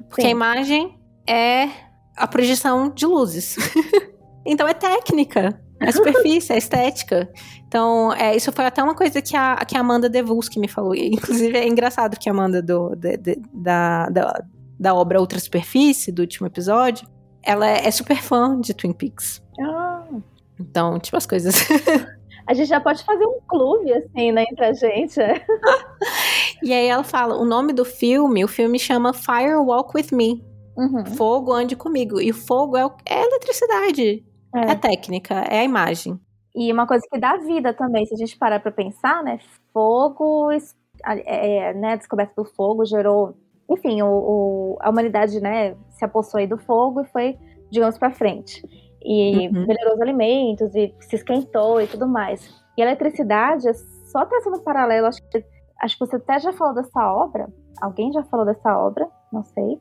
[0.07, 0.29] Porque Sim.
[0.29, 1.69] a imagem é
[2.15, 3.55] a projeção de luzes.
[4.45, 5.61] então é técnica.
[5.79, 7.29] É superfície, é estética.
[7.67, 10.93] Então, é, isso foi até uma coisa que a, que a Amanda Devulski me falou.
[10.95, 14.43] Inclusive, é engraçado que a Amanda do, de, de, da, da,
[14.79, 17.07] da obra Outra Superfície, do último episódio,
[17.43, 19.41] ela é, é super fã de Twin Peaks.
[19.61, 20.05] Ah.
[20.59, 21.55] Então, tipo, as coisas
[22.49, 25.19] A gente já pode fazer um clube, assim, né, entre a gente.
[26.63, 30.43] e aí ela fala: o nome do filme, o filme chama Fire Walk With Me.
[30.75, 31.05] Uhum.
[31.05, 32.19] Fogo ande comigo.
[32.19, 34.25] E o fogo é, é eletricidade.
[34.55, 34.71] É.
[34.71, 36.19] é técnica, é a imagem.
[36.55, 39.39] E uma coisa que dá vida também, se a gente parar pra pensar, né?
[39.71, 40.61] Fogo, é,
[41.05, 43.35] é, né, a descoberta do fogo gerou.
[43.69, 47.37] Enfim, o, o, a humanidade, né, se apossou aí do fogo e foi,
[47.69, 48.63] digamos, pra frente
[49.01, 49.65] e uhum.
[49.65, 52.63] melhorou os alimentos e se esquentou e tudo mais.
[52.77, 55.43] E a eletricidade, é só traçando paralelo, acho que,
[55.81, 57.47] acho que você até já falou dessa obra,
[57.81, 59.79] alguém já falou dessa obra, não sei,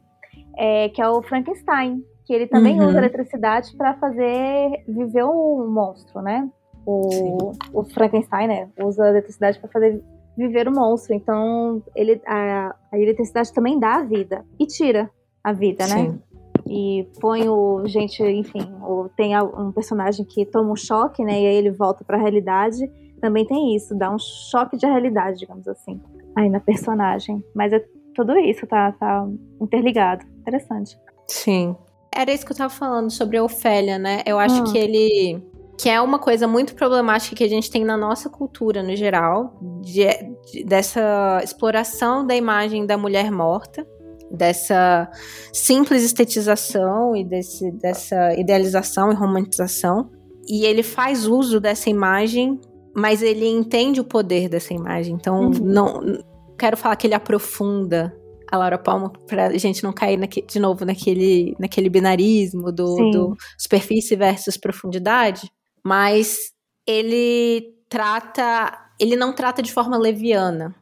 [0.57, 2.89] é, que é o Frankenstein, que ele também uhum.
[2.89, 6.47] usa eletricidade para fazer viver o monstro, né?
[6.85, 8.68] O, o Frankenstein, né?
[8.79, 10.05] Usa a eletricidade para fazer
[10.37, 11.14] viver o monstro.
[11.14, 15.11] Então, ele, a, a eletricidade também dá a vida e tira
[15.43, 15.97] a vida, né?
[15.97, 16.09] Sim.
[16.09, 16.18] né?
[16.66, 21.47] e põe o gente, enfim, o, tem um personagem que toma um choque, né, e
[21.47, 22.87] aí ele volta para a realidade.
[23.22, 25.99] Também tem isso, dá um choque de realidade, digamos assim,
[26.37, 27.43] aí na personagem.
[27.55, 27.83] Mas é
[28.14, 29.26] tudo isso, tá, tá
[29.59, 30.26] interligado.
[30.41, 30.99] Interessante.
[31.26, 31.74] Sim.
[32.13, 34.23] Era isso que eu tava falando sobre a Ofélia, né?
[34.27, 34.65] Eu acho hum.
[34.65, 35.43] que ele
[35.79, 39.57] que é uma coisa muito problemática que a gente tem na nossa cultura no geral,
[39.81, 40.07] de,
[40.51, 43.87] de, dessa exploração da imagem da mulher morta,
[44.29, 45.09] dessa
[45.53, 50.11] simples estetização e desse, dessa idealização e romantização.
[50.49, 52.61] E ele faz uso dessa imagem,
[52.95, 55.15] mas ele entende o poder dessa imagem.
[55.15, 55.53] Então, uhum.
[55.63, 56.19] não
[56.59, 58.13] quero falar que ele aprofunda
[58.51, 63.11] a Laura Palmer para a gente não cair naque, de novo naquele, naquele binarismo do,
[63.11, 65.51] do superfície versus profundidade,
[65.85, 66.53] mas
[66.87, 70.75] ele trata, ele não trata de forma leviana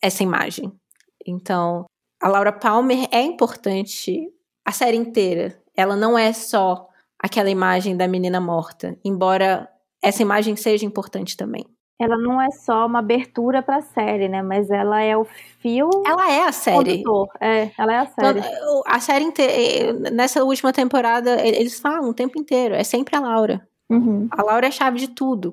[0.00, 0.72] essa imagem.
[1.26, 1.84] Então,
[2.20, 4.30] a Laura Palmer é importante
[4.64, 5.60] a série inteira.
[5.76, 6.88] Ela não é só
[7.18, 9.68] aquela imagem da menina morta, embora
[10.02, 11.64] essa imagem seja importante também.
[12.00, 14.42] Ela não é só uma abertura para a série, né?
[14.42, 15.24] Mas ela é o
[15.60, 15.88] fio.
[16.04, 17.02] Ela é a série.
[17.02, 17.28] Condutor.
[17.40, 18.40] É, ela é a série.
[18.40, 20.10] Então, a série inteira.
[20.10, 22.74] Nessa última temporada, eles falam o tempo inteiro.
[22.74, 23.66] É sempre a Laura.
[23.88, 24.26] Uhum.
[24.30, 25.52] A Laura é a chave de tudo.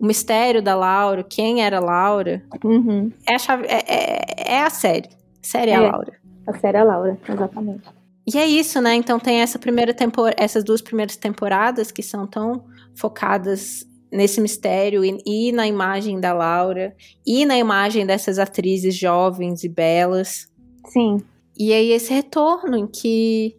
[0.00, 3.12] o mistério da Laura, quem era a Laura, Uhum.
[3.28, 5.08] é a, chave, é, é, é a série.
[5.42, 5.90] A série é, a É.
[5.90, 6.12] Laura.
[6.48, 7.82] A série é a Laura, exatamente.
[8.26, 8.94] E é isso, né?
[8.94, 12.64] Então tem essa primeira tempor essas duas primeiras temporadas que são tão
[12.96, 16.94] focadas nesse mistério e, e na imagem da Laura
[17.26, 20.48] e na imagem dessas atrizes jovens e belas.
[20.88, 21.18] Sim.
[21.58, 23.56] E aí esse retorno em que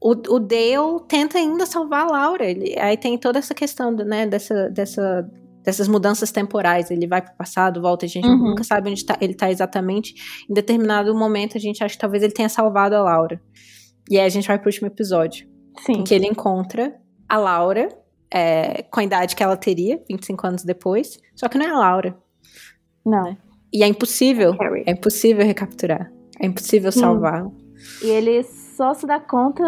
[0.00, 2.44] o, o Dale tenta ainda salvar a Laura.
[2.44, 5.28] Ele, aí tem toda essa questão né, dessa, dessa,
[5.62, 6.90] dessas mudanças temporais.
[6.90, 8.50] Ele vai pro passado, volta, a gente Uhum.
[8.50, 10.14] nunca sabe onde tá, ele tá exatamente.
[10.48, 13.40] Em determinado momento, a gente acha que talvez ele tenha salvado a Laura.
[14.10, 15.48] E aí a gente vai pro último episódio,
[15.84, 15.94] Sim.
[15.94, 16.94] em que ele encontra
[17.28, 17.88] a Laura,
[18.36, 21.78] é, com a idade que ela teria, 25 anos depois, só que não é a
[21.78, 22.16] Laura.
[23.04, 23.34] Não.
[23.72, 24.84] E é impossível, Carrie.
[24.86, 26.12] é impossível recapturar.
[26.38, 27.46] É impossível salvar.
[28.02, 29.62] E ele só se dá conta.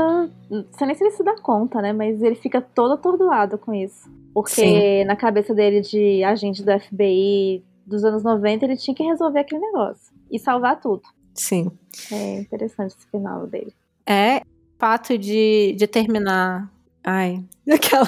[0.50, 1.94] Não sei nem se ele se dá conta, né?
[1.94, 4.10] Mas ele fica todo atordoado com isso.
[4.34, 5.04] Porque Sim.
[5.04, 9.62] na cabeça dele de agente do FBI dos anos 90, ele tinha que resolver aquele
[9.62, 10.12] negócio.
[10.30, 11.02] E salvar tudo.
[11.32, 11.70] Sim.
[12.12, 13.72] É interessante esse final dele.
[14.06, 16.70] É o fato de, de terminar.
[17.04, 18.06] Ai, aquela.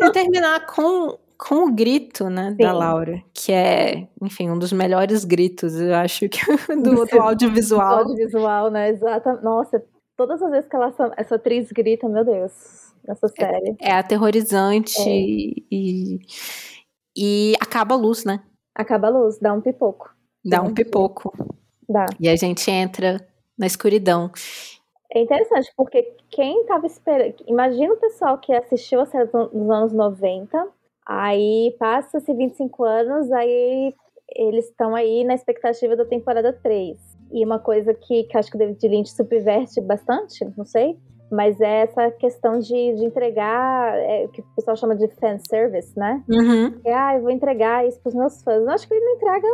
[0.00, 2.78] de terminar com, com o grito, né, da Sim.
[2.78, 3.22] Laura.
[3.32, 6.40] Que é, enfim, um dos melhores gritos, eu acho, que
[6.82, 7.98] do, do audiovisual.
[7.98, 8.90] Audiovisual, né?
[8.90, 9.40] Exata.
[9.42, 9.82] Nossa,
[10.16, 12.52] todas as vezes que ela, essa atriz grita, meu Deus,
[13.06, 13.76] nessa série.
[13.80, 15.64] É aterrorizante É.
[15.70, 16.18] E,
[17.16, 18.42] e acaba a luz, né?
[18.74, 20.10] Acaba a luz, dá um pipoco.
[20.44, 21.32] Dá um pipoco.
[21.88, 22.06] Dá.
[22.18, 23.24] E a gente entra
[23.56, 24.30] na escuridão.
[25.14, 27.36] É interessante, porque quem tava esperando.
[27.46, 30.66] Imagina o pessoal que assistiu a série do- nos anos 90,
[31.06, 33.94] aí passa-se 25 anos, aí
[34.34, 36.98] eles estão aí na expectativa da temporada 3.
[37.30, 40.98] E uma coisa que, que acho que o David Lynch subverte bastante, não sei,
[41.30, 45.96] mas é essa questão de, de entregar, é, o que o pessoal chama de fanservice,
[45.96, 46.22] né?
[46.28, 46.80] Uhum.
[46.84, 48.62] É, ah, eu vou entregar isso pros meus fãs.
[48.62, 49.48] Eu acho que ele não entrega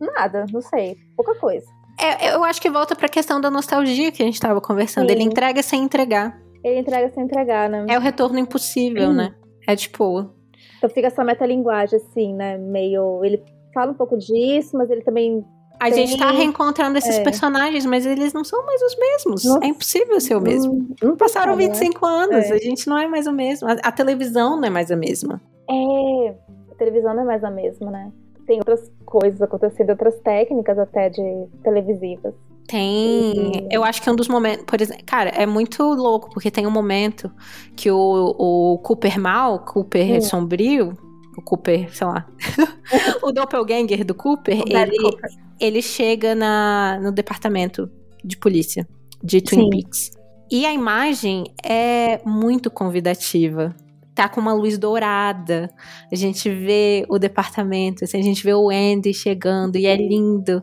[0.00, 1.66] nada, não sei, pouca coisa.
[2.14, 5.06] É, eu acho que volta pra questão da nostalgia que a gente tava conversando.
[5.08, 5.14] Sim.
[5.14, 6.38] Ele entrega sem entregar.
[6.64, 7.86] Ele entrega sem entregar, né?
[7.88, 9.14] É o retorno impossível, Hum.
[9.14, 9.34] né?
[9.66, 10.30] É tipo,
[10.78, 12.56] Então fica essa metalinguagem, assim, né?
[12.58, 13.24] Meio.
[13.24, 13.42] Ele
[13.72, 15.44] fala um pouco disso, mas ele também.
[15.78, 17.22] A Tem- gente tá reencontrando esses é.
[17.22, 19.44] personagens, mas eles não são mais os mesmos.
[19.44, 19.64] Nossa.
[19.64, 20.72] É impossível ser o mesmo.
[21.02, 21.66] Não, não Passaram né?
[21.66, 22.54] 25 anos, É.
[22.54, 23.68] a gente não é mais o mesmo.
[23.68, 25.40] A, a televisão não é mais a mesma.
[25.68, 26.28] É.
[26.70, 28.10] A televisão não é mais a mesma, né?
[28.46, 32.34] Tem outras coisas acontecendo, outras técnicas até de televisivas.
[32.66, 33.66] Tem.
[33.70, 34.64] Eu acho que é um dos momentos.
[34.66, 37.30] Por exemplo, cara, é muito louco, porque tem um momento
[37.76, 40.20] que o, o Cooper mal, Cooper Hum.
[40.20, 40.98] sombrio,
[41.36, 42.26] o Cooper, sei lá.
[43.22, 45.30] o doppelganger do Cooper, O ele, Cooper.
[45.60, 47.88] ele chega na, no departamento
[48.24, 48.86] de polícia
[49.22, 49.70] de Twin Sim.
[49.70, 50.10] Peaks.
[50.50, 53.74] E a imagem é muito convidativa.
[54.16, 55.70] Tá com uma luz dourada.
[56.10, 60.62] A gente vê o departamento, assim, a gente vê o Andy chegando e é lindo.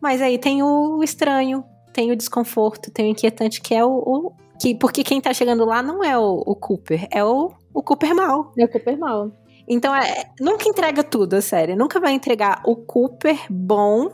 [0.00, 3.90] Mas aí tem o estranho, tem o desconforto, tem o inquietante, que é o.
[3.90, 7.82] o- que, porque quem tá chegando lá não é o, o Cooper, é o, o
[7.82, 8.52] Cooper mal.
[8.58, 9.30] É o Cooper mal.
[9.68, 11.74] Então, é, nunca entrega tudo, a série.
[11.74, 14.10] Nunca vai entregar o Cooper bom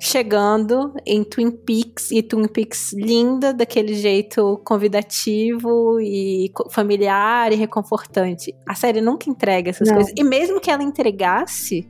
[0.00, 8.54] chegando em Twin Peaks e Twin Peaks linda, daquele jeito convidativo e familiar e reconfortante.
[8.66, 9.96] A série nunca entrega essas Não.
[9.96, 10.12] coisas.
[10.16, 11.88] E mesmo que ela entregasse,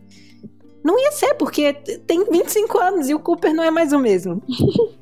[0.82, 1.72] não ia ser, porque
[2.06, 4.42] tem 25 anos e o Cooper não é mais o mesmo.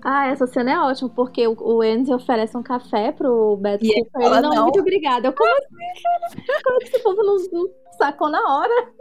[0.00, 4.26] Ah, essa cena é ótima, porque o, o oferece um café pro Bad E Cooper.
[4.26, 5.26] Ele, não, "Não." muito obrigada.
[5.26, 6.02] Eu, como assim,
[6.46, 6.62] cara?
[6.62, 7.68] Como é que esse povo não, não
[7.98, 8.92] sacou na hora?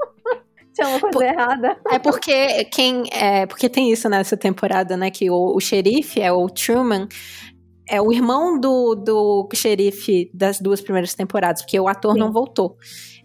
[0.77, 1.77] Tinha uma coisa Pô, errada.
[1.89, 3.03] É porque quem.
[3.11, 5.09] É, porque tem isso nessa temporada, né?
[5.11, 7.07] Que o, o xerife é o Truman.
[7.89, 12.19] É o irmão do, do xerife das duas primeiras temporadas, porque o ator Sim.
[12.19, 12.75] não voltou.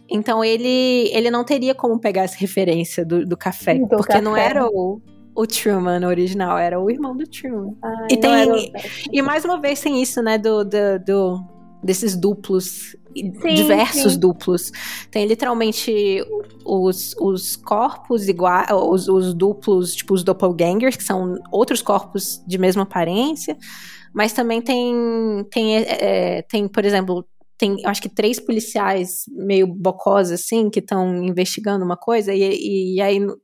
[0.08, 3.74] Então ele, ele não teria como pegar essa referência do, do café.
[3.74, 4.46] Do porque não café.
[4.50, 5.00] era o,
[5.34, 7.74] o Truman original, era o irmão do Truman.
[7.82, 8.72] Ai, E não tem- o-
[9.12, 10.38] E mais uma vez tem isso, né?
[10.38, 11.40] Do, do, do-
[11.82, 14.18] desses duplos, Sim, diversos sim.
[14.18, 14.70] duplos.
[15.10, 16.24] Tem literalmente
[16.64, 22.58] os, os corpos iguais, os, os duplos, tipo os doppelgangers, que são outros corpos de
[22.58, 23.56] mesma aparência.
[24.14, 24.94] Mas também tem,
[25.50, 30.68] tem, é, é, tem por exemplo, tem, eu acho que três policiais meio bocós, assim,
[30.68, 33.36] que estão investigando uma coisa, e, e aí no-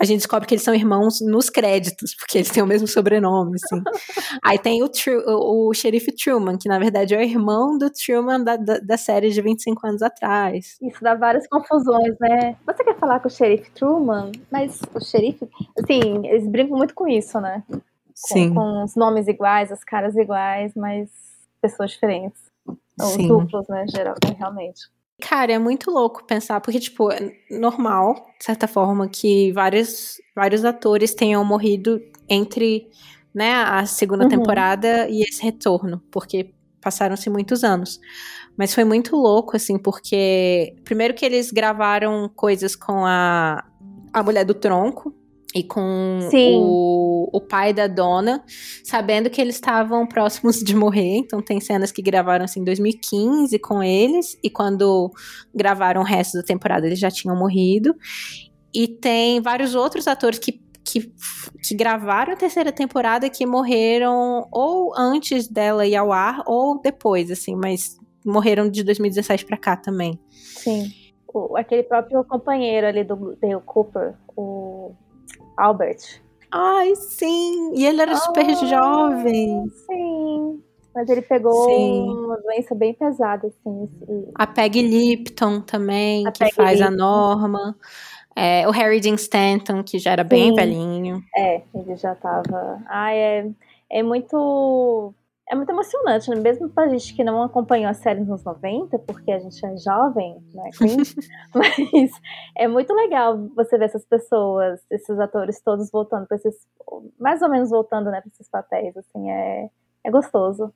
[0.00, 3.56] a gente descobre que eles são irmãos nos créditos, porque eles têm o mesmo sobrenome,
[3.56, 3.82] assim.
[4.44, 7.90] aí tem o, Tru- o, o xerife Truman, que na verdade é o irmão do
[7.90, 10.76] Truman da, da, da série de 25 anos atrás.
[10.80, 12.56] Isso dá várias confusões, né?
[12.66, 14.30] Você quer falar com o xerife Truman?
[14.50, 15.48] Mas o xerife,
[15.82, 17.62] assim, eles brincam muito com isso, né?
[17.68, 17.80] Com,
[18.14, 21.08] Sim, com os nomes iguais, as caras iguais, mas
[21.60, 22.40] pessoas diferentes.
[23.00, 23.28] Os sim.
[23.28, 24.80] duplos, né, geral, realmente.
[25.20, 30.64] Cara, é muito louco pensar, porque, tipo, é normal, de certa forma, que vários, vários
[30.64, 32.88] atores tenham morrido entre
[33.34, 34.30] né, a segunda uhum.
[34.30, 38.00] temporada e esse retorno, porque passaram-se muitos anos.
[38.56, 43.64] Mas foi muito louco, assim, porque primeiro que eles gravaram coisas com a,
[44.12, 45.14] a mulher do tronco,
[45.54, 48.44] e com o, o, pai da dona,
[48.84, 51.16] sabendo que eles estavam próximos de morrer.
[51.16, 55.10] Então tem cenas que gravaram assim em 2015 com eles, e quando
[55.54, 57.94] gravaram o resto da temporada eles já tinham morrido.
[58.74, 61.10] E tem vários outros atores que, que,
[61.62, 67.30] que gravaram a terceira temporada que morreram ou antes dela ir ao ar ou depois,
[67.30, 70.20] assim, mas morreram de 2017 para cá também.
[70.30, 70.92] Sim.
[71.32, 74.92] O, aquele próprio companheiro ali do Dale Cooper, o
[75.58, 76.22] Albert.
[76.50, 77.72] Ai, sim!
[77.74, 79.70] E ele era super jovem.
[79.86, 80.62] Sim.
[80.94, 82.08] Mas ele pegou sim.
[82.08, 83.88] uma doença bem pesada, assim.
[84.34, 86.92] A Peggy Lipton também, a que Peggy faz Lipton.
[86.92, 87.76] a Norma.
[88.34, 90.28] É, o Harry Dean Stanton, que já era sim.
[90.28, 91.22] bem velhinho.
[91.36, 92.80] É, ele já tava.
[92.86, 93.50] Ai, é,
[93.90, 95.12] é muito
[95.50, 96.36] é muito emocionante, né?
[96.36, 100.36] mesmo pra gente que não acompanhou a série nos 90, porque a gente é jovem,
[100.52, 100.70] né,
[101.54, 102.10] mas
[102.56, 106.54] é muito legal você ver essas pessoas, esses atores todos voltando para esses,
[107.18, 109.70] mais ou menos voltando, né, pra esses papéis, assim, é,
[110.04, 110.72] é gostoso.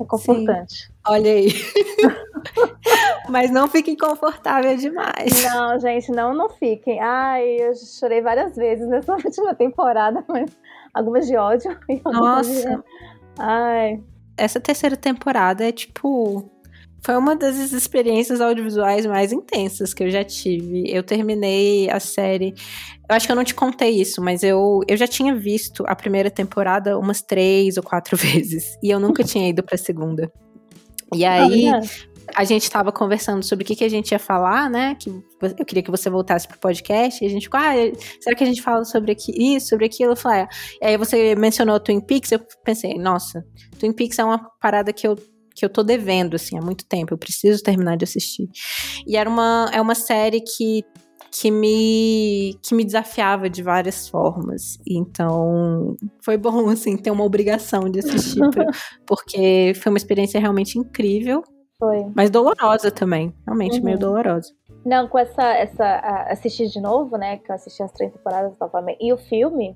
[0.00, 0.86] É confortante.
[0.86, 0.92] Sim.
[1.06, 1.48] Olha aí.
[3.28, 5.44] Mas não fiquem confortáveis demais.
[5.44, 6.98] Não, gente, não, não fiquem.
[7.00, 10.50] Ai, eu chorei várias vezes nessa última temporada, mas
[10.92, 11.78] algumas de ódio.
[12.04, 12.76] Nossa.
[12.76, 12.84] De...
[13.38, 14.02] Ai,
[14.40, 16.50] essa terceira temporada é tipo.
[17.02, 20.84] Foi uma das experiências audiovisuais mais intensas que eu já tive.
[20.86, 22.52] Eu terminei a série.
[23.08, 25.96] Eu acho que eu não te contei isso, mas eu, eu já tinha visto a
[25.96, 28.76] primeira temporada umas três ou quatro vezes.
[28.82, 30.30] E eu nunca tinha ido pra segunda.
[31.14, 31.64] E aí,
[32.34, 34.94] a gente estava conversando sobre o que, que a gente ia falar, né?
[34.94, 35.10] Que
[35.58, 37.22] eu queria que você voltasse pro podcast.
[37.22, 37.72] E a gente ficou, ah,
[38.20, 40.12] será que a gente fala sobre aqui, isso, sobre aquilo?
[40.12, 40.48] Eu falei, ah.
[40.82, 43.44] E aí você mencionou Twin Peaks, eu pensei, nossa,
[43.78, 45.16] Twin Peaks é uma parada que eu
[45.54, 47.12] que eu tô devendo, assim, há muito tempo.
[47.12, 48.48] Eu preciso terminar de assistir.
[49.06, 50.82] E era uma, é uma série que,
[51.30, 54.78] que, me, que me desafiava de várias formas.
[54.88, 58.40] Então, foi bom, assim, ter uma obrigação de assistir.
[59.06, 61.42] porque foi uma experiência realmente incrível.
[61.80, 62.06] Foi.
[62.14, 63.34] Mas dolorosa também.
[63.46, 63.84] Realmente, uhum.
[63.84, 64.52] meio dolorosa.
[64.84, 65.96] Não, com essa, essa
[66.28, 67.38] assistir de novo, né?
[67.38, 68.98] Que eu assisti as três temporadas novamente.
[69.00, 69.72] E o filme,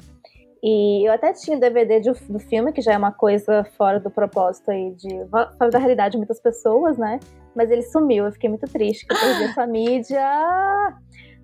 [0.63, 4.11] e eu até tinha DVD de, do filme, que já é uma coisa fora do
[4.11, 5.27] propósito aí, de,
[5.59, 7.21] fora da realidade de muitas pessoas, né?
[7.55, 10.23] Mas ele sumiu, eu fiquei muito triste que eu perdi essa mídia.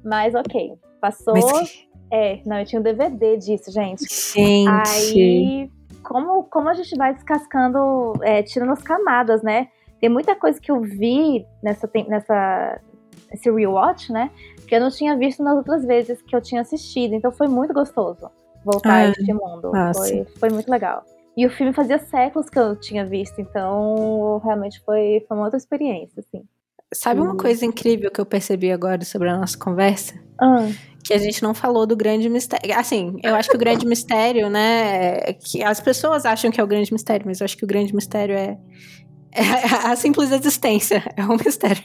[0.05, 1.35] Mas ok, passou.
[1.35, 1.87] Mas...
[2.13, 4.05] É, não, eu tinha um DVD disso, gente.
[4.09, 4.69] Gente.
[4.69, 5.71] Aí,
[6.03, 9.69] como, como a gente vai descascando, é, tirando as camadas, né?
[10.01, 12.81] Tem muita coisa que eu vi nessa, nessa
[13.33, 14.31] esse rewatch, né?
[14.67, 17.15] Que eu não tinha visto nas outras vezes que eu tinha assistido.
[17.15, 18.31] Então foi muito gostoso
[18.65, 19.71] voltar ah, a este mundo.
[19.75, 21.05] Ah, foi, foi muito legal.
[21.37, 25.57] E o filme fazia séculos que eu tinha visto, então realmente foi, foi uma outra
[25.57, 26.45] experiência, assim.
[26.93, 30.15] Sabe uma coisa incrível que eu percebi agora sobre a nossa conversa?
[30.41, 30.69] Ah.
[31.05, 32.77] Que a gente não falou do grande mistério.
[32.77, 35.19] Assim, eu acho que o grande mistério, né?
[35.19, 37.67] É que as pessoas acham que é o grande mistério, mas eu acho que o
[37.67, 38.59] grande mistério é, é
[39.85, 41.83] a simples existência é um mistério.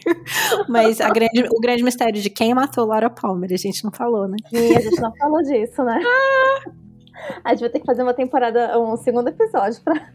[0.67, 4.27] Mas a grande, o grande mistério de quem matou Laura Palmer, a gente não falou,
[4.27, 4.37] né?
[4.49, 5.99] Sim, a gente não falou disso, né?
[7.43, 9.93] A gente vai ter que fazer uma temporada, um segundo episódio pra,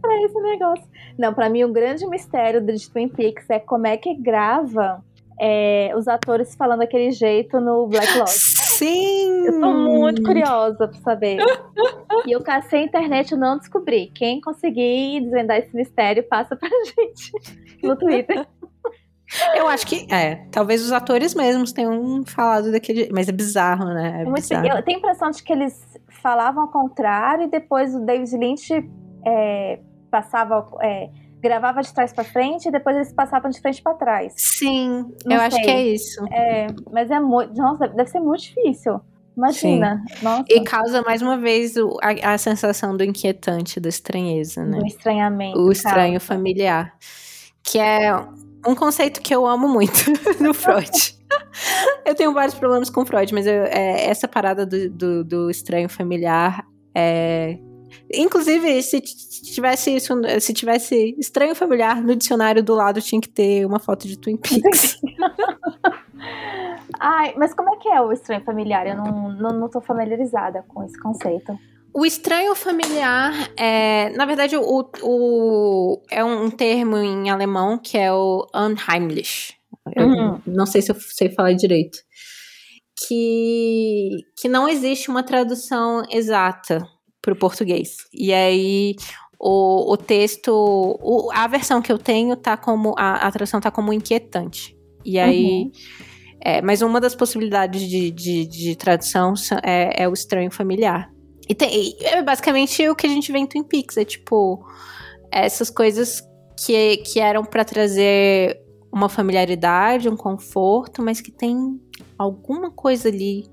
[0.00, 0.84] pra esse negócio.
[1.18, 5.02] Não, pra mim o grande mistério de Twin Peaks é como é que grava
[5.40, 8.49] é, os atores falando daquele jeito no Black Lodge.
[8.80, 9.44] Sim!
[9.44, 11.36] Eu tô muito curiosa pra saber.
[12.26, 14.10] e eu cacei a internet e não descobri.
[14.14, 16.66] Quem conseguir desvendar esse mistério, passa pra
[16.96, 17.30] gente
[17.82, 18.48] no Twitter.
[19.54, 23.10] Eu acho que, é, talvez os atores mesmos tenham falado daquele.
[23.12, 24.24] Mas é bizarro, né?
[24.24, 24.66] É, é bizarro.
[24.66, 25.78] Eu tenho a impressão de que eles
[26.22, 28.90] falavam ao contrário e depois o David Lynch
[29.26, 29.78] é,
[30.10, 30.66] passava.
[30.80, 31.10] É,
[31.40, 34.34] gravava de trás para frente e depois eles passavam de frente para trás.
[34.36, 35.46] Sim, Não eu sei.
[35.46, 36.24] acho que é isso.
[36.32, 37.54] É, mas é muito.
[37.54, 39.00] Nossa, deve ser muito difícil.
[39.36, 40.04] Imagina.
[40.48, 44.78] E causa mais uma vez o, a, a, sensação do inquietante, da estranheza, né?
[44.78, 45.58] Do estranhamento.
[45.58, 46.94] O estranho familiar.
[47.62, 48.14] Que é
[48.66, 49.92] um conceito que eu amo muito
[50.40, 50.90] no Freud.
[52.04, 55.88] eu tenho vários problemas com Freud, mas eu, é, essa parada do, do, do estranho
[55.88, 57.58] familiar é,
[58.12, 63.64] Inclusive, se tivesse isso, se tivesse estranho familiar no dicionário do lado, tinha que ter
[63.66, 65.00] uma foto de Twin Peaks.
[67.00, 68.86] Ai, mas como é que é o estranho familiar?
[68.86, 71.58] Eu não, não, não tô familiarizada com esse conceito.
[71.92, 78.12] O estranho familiar é, na verdade, o, o é um termo em alemão que é
[78.12, 79.58] o unheimlich.
[79.96, 80.40] Uhum.
[80.46, 81.98] não sei se eu sei falar direito.
[83.08, 86.86] Que, que não existe uma tradução exata
[87.20, 87.96] para o português.
[88.12, 88.96] E aí
[89.38, 93.70] o, o texto, o, a versão que eu tenho tá como a, a tradução tá
[93.70, 94.76] como inquietante.
[95.02, 95.70] E aí, uhum.
[96.40, 101.10] é, mas uma das possibilidades de, de, de tradução é, é, o estranho familiar.
[101.48, 104.62] E tem, é basicamente o que a gente vê em Twin Peaks, é tipo
[105.32, 106.22] essas coisas
[106.64, 108.60] que, que eram para trazer
[108.92, 111.80] uma familiaridade, um conforto, mas que tem
[112.18, 113.46] alguma coisa ali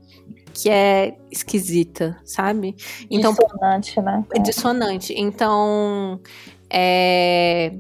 [0.58, 2.76] que é esquisita, sabe?
[3.12, 4.26] Então, dissonante, né?
[4.34, 5.14] É dissonante.
[5.16, 6.20] Então,
[6.68, 7.74] é,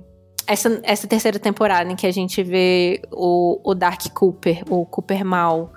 [0.45, 5.25] essa, essa terceira temporada em que a gente vê o, o Dark Cooper, o Cooper
[5.25, 5.73] mal,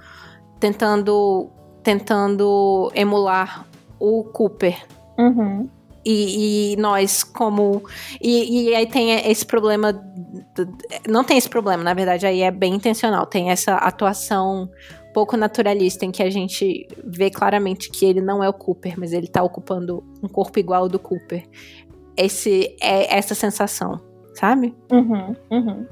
[0.60, 1.48] tentando,
[1.82, 3.66] tentando emular
[3.98, 4.76] o Cooper.
[5.18, 5.68] Uhum.
[6.04, 7.82] E, e, nós, como.
[8.20, 9.92] E, e, aí tem esse problema.
[11.06, 13.26] Não tem esse problema, na verdade, aí é bem intencional.
[13.26, 14.70] Tem essa atuação
[15.12, 19.12] pouco naturalista, em que a gente vê claramente que ele não é o Cooper, mas
[19.12, 21.44] ele tá ocupando um corpo igual ao do Cooper.
[22.16, 24.00] Esse, é essa sensação,
[24.34, 24.74] sabe?
[24.92, 25.86] Uhum, uhum.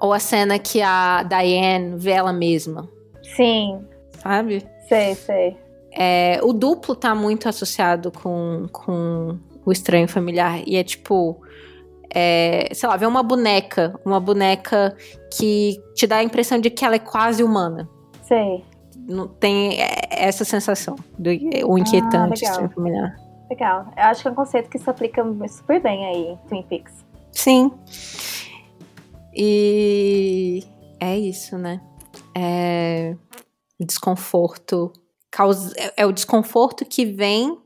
[0.00, 2.88] Ou a cena que a Diane vê ela mesma.
[3.36, 3.84] Sim.
[4.22, 4.66] Sabe?
[4.88, 5.56] Sei, sei.
[5.92, 10.62] É, o duplo tá muito associado com, com o estranho familiar.
[10.66, 11.40] E é tipo.
[12.16, 14.96] É, sei lá, ver uma boneca, uma boneca
[15.36, 17.88] que te dá a impressão de que ela é quase humana.
[18.24, 18.64] Sei.
[18.96, 19.78] Não tem
[20.10, 21.30] essa sensação do
[21.66, 22.70] o inquietante ah, legal.
[22.70, 23.16] familiar.
[23.50, 23.92] Legal.
[23.96, 27.04] Eu acho que é um conceito que se aplica super bem aí em Twin Peaks.
[27.32, 27.70] Sim.
[29.34, 30.64] E
[31.00, 31.80] é isso, né?
[32.36, 33.14] É
[33.78, 34.92] desconforto
[35.30, 37.58] causa é, é o desconforto que vem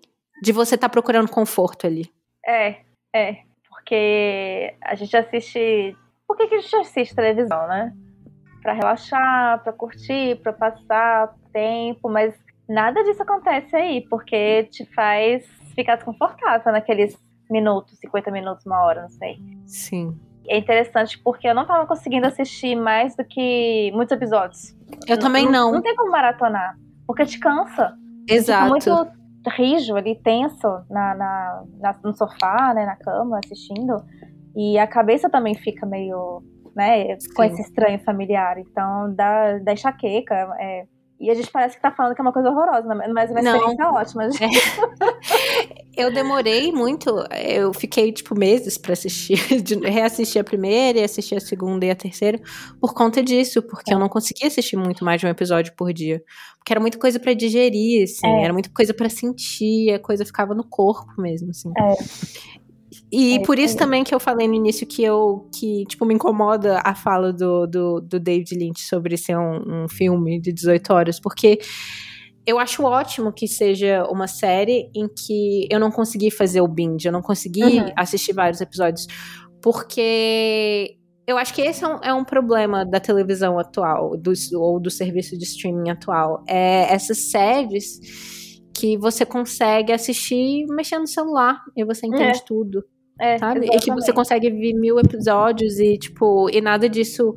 [0.43, 2.11] de você estar tá procurando conforto ali.
[2.45, 2.77] É,
[3.15, 5.95] é, porque a gente assiste,
[6.27, 7.95] por que, que a gente assiste televisão, né?
[8.69, 12.35] Para relaxar, para curtir, para passar tempo, mas
[12.69, 17.17] nada disso acontece aí, porque te faz ficar desconfortável naqueles
[17.51, 19.39] minutos, 50 minutos, uma hora, não sei.
[19.65, 20.15] Sim.
[20.47, 24.77] É interessante porque eu não tava conseguindo assistir mais do que muitos episódios.
[25.07, 25.73] Eu não, também não.
[25.73, 27.95] Não tem como maratonar, porque te cansa.
[28.29, 28.75] Exato.
[28.75, 29.13] Fica muito
[29.57, 33.97] rijo ali, tenso na, na, na, no sofá, né, na cama, assistindo.
[34.55, 36.43] E a cabeça também fica meio
[36.79, 37.19] né?
[37.19, 37.35] Sim.
[37.35, 38.59] Com esse estranho familiar.
[38.59, 40.35] Então, dá, dá enxaqueca.
[40.59, 40.87] É,
[41.21, 43.25] e a gente parece que tá falando que é uma coisa horrorosa, mas é uma
[43.25, 43.95] experiência Não.
[43.95, 44.25] ótima.
[44.25, 45.85] É.
[45.97, 47.11] eu demorei muito,
[47.45, 49.35] eu fiquei, tipo, meses para assistir,
[49.83, 52.41] reassistir a primeira e assistir a segunda e a terceira,
[52.81, 53.95] por conta disso, porque é.
[53.97, 56.23] eu não conseguia assistir muito mais de um episódio por dia.
[56.57, 58.45] Porque era muita coisa para digerir, assim, é.
[58.45, 61.73] era muita coisa para sentir, a coisa ficava no corpo mesmo, assim.
[63.13, 63.17] É.
[63.17, 63.79] E é, por isso é.
[63.79, 67.67] também que eu falei no início que eu que tipo me incomoda a fala do,
[67.67, 71.59] do, do David Lynch sobre ser um, um, filme de 18 horas, porque
[72.47, 77.07] eu acho ótimo que seja uma série em que eu não consegui fazer o binge,
[77.07, 77.93] eu não consegui uhum.
[77.97, 79.07] assistir vários episódios,
[79.61, 80.97] porque
[81.27, 84.91] eu acho que esse é um, é um problema da televisão atual, do, ou do
[84.91, 86.43] serviço de streaming atual.
[86.49, 88.01] É essas séries
[88.75, 92.45] que você consegue assistir mexendo no celular e você entende é.
[92.47, 92.83] tudo.
[93.21, 93.61] É, sabe?
[93.61, 93.77] Exatamente.
[93.77, 97.35] E que você consegue ver mil episódios e, tipo, e nada disso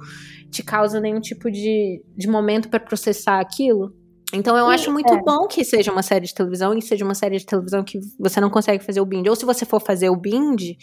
[0.49, 3.93] te causa nenhum tipo de, de momento para processar aquilo.
[4.33, 5.21] Então eu Sim, acho muito é.
[5.21, 8.39] bom que seja uma série de televisão e seja uma série de televisão que você
[8.39, 9.29] não consegue fazer o binge.
[9.29, 10.77] Ou se você for fazer o binge,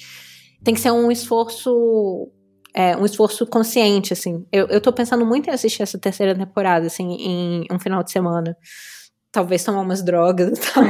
[0.62, 2.30] tem que ser um esforço.
[2.74, 4.46] É, um esforço consciente, assim.
[4.52, 8.12] Eu, eu tô pensando muito em assistir essa terceira temporada, assim, em um final de
[8.12, 8.54] semana
[9.32, 10.84] talvez tomar umas drogas e tal.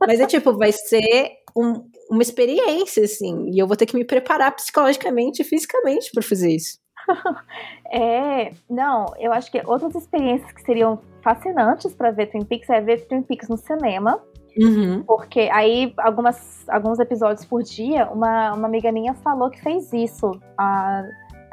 [0.00, 3.50] Mas é tipo, vai ser um, uma experiência, assim.
[3.50, 6.78] E eu vou ter que me preparar psicologicamente e fisicamente para fazer isso.
[7.92, 12.80] é, não, eu acho que outras experiências que seriam fascinantes para ver Twin Peaks é
[12.80, 14.20] ver Twin Peaks no cinema.
[14.58, 15.04] Uhum.
[15.04, 20.30] Porque aí, algumas, alguns episódios por dia, uma, uma amiga minha falou que fez isso.
[20.58, 21.04] A,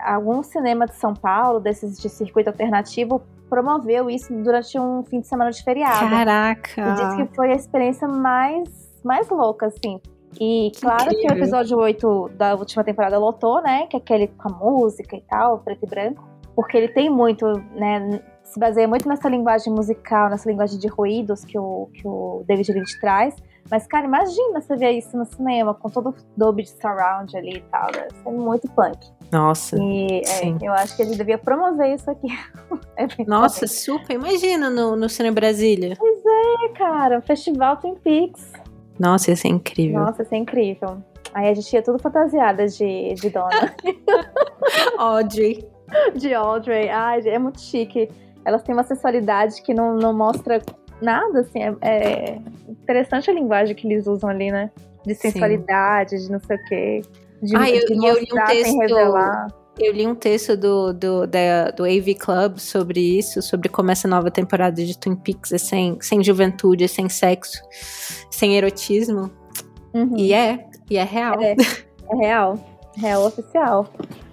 [0.03, 5.27] algum cinema de São Paulo, desses de circuito alternativo, promoveu isso durante um fim de
[5.27, 6.09] semana de feriado.
[6.09, 6.81] Caraca!
[6.81, 9.99] E disse que foi a experiência mais, mais louca, assim.
[10.39, 11.27] E claro Incrível.
[11.27, 13.87] que o episódio 8 da última temporada lotou, né?
[13.87, 16.27] Que é aquele com a música e tal, preto e branco.
[16.55, 17.45] Porque ele tem muito,
[17.75, 18.21] né?
[18.43, 22.71] Se baseia muito nessa linguagem musical, nessa linguagem de ruídos que o, que o David
[22.71, 23.35] Lynch traz.
[23.69, 27.61] Mas, cara, imagina você ver isso no cinema, com todo o Dolby Surround ali e
[27.61, 27.91] tal.
[27.91, 29.16] Deve ser muito punk.
[29.31, 29.77] Nossa.
[29.77, 32.27] E é, eu acho que ele devia promover isso aqui.
[33.27, 34.13] Nossa, super.
[34.13, 35.95] Imagina no, no Cine Brasília.
[35.97, 37.21] Pois é, cara.
[37.21, 38.53] Festival Twin Peaks.
[38.99, 39.99] Nossa, ia ser incrível.
[39.99, 40.97] Nossa, ia ser incrível.
[41.33, 43.75] Aí a gente ia tudo fantasiada de, de dona.
[44.97, 45.67] Audrey.
[46.15, 46.89] De Audrey.
[46.89, 48.09] Ai, é muito chique.
[48.45, 50.61] Elas têm uma sensualidade que não, não mostra
[51.01, 51.59] nada, assim.
[51.61, 54.71] É, é interessante a linguagem que eles usam ali, né?
[55.05, 56.25] De sensualidade, Sim.
[56.25, 57.01] de não sei o quê.
[57.41, 59.57] De, ah, eu, de mostrar eu li um texto.
[59.79, 64.07] Eu li um texto do, do, da, do AV Club sobre isso, sobre como essa
[64.07, 67.61] nova temporada de Twin Peaks é sem, sem juventude, é sem sexo,
[68.31, 69.31] sem erotismo.
[69.93, 70.17] Uhum.
[70.17, 71.39] E é, e é real.
[71.39, 71.55] É,
[72.11, 72.59] é real.
[72.97, 73.87] Real oficial.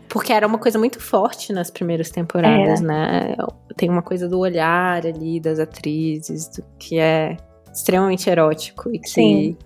[0.09, 2.85] Porque era uma coisa muito forte nas primeiras temporadas, é.
[2.85, 3.37] né?
[3.77, 7.37] Tem uma coisa do olhar ali das atrizes, do, que é
[7.73, 9.09] extremamente erótico e que.
[9.09, 9.59] Sim.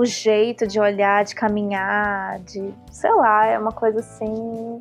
[0.00, 2.72] O jeito de olhar, de caminhar, de.
[2.90, 4.80] sei lá, é uma coisa assim.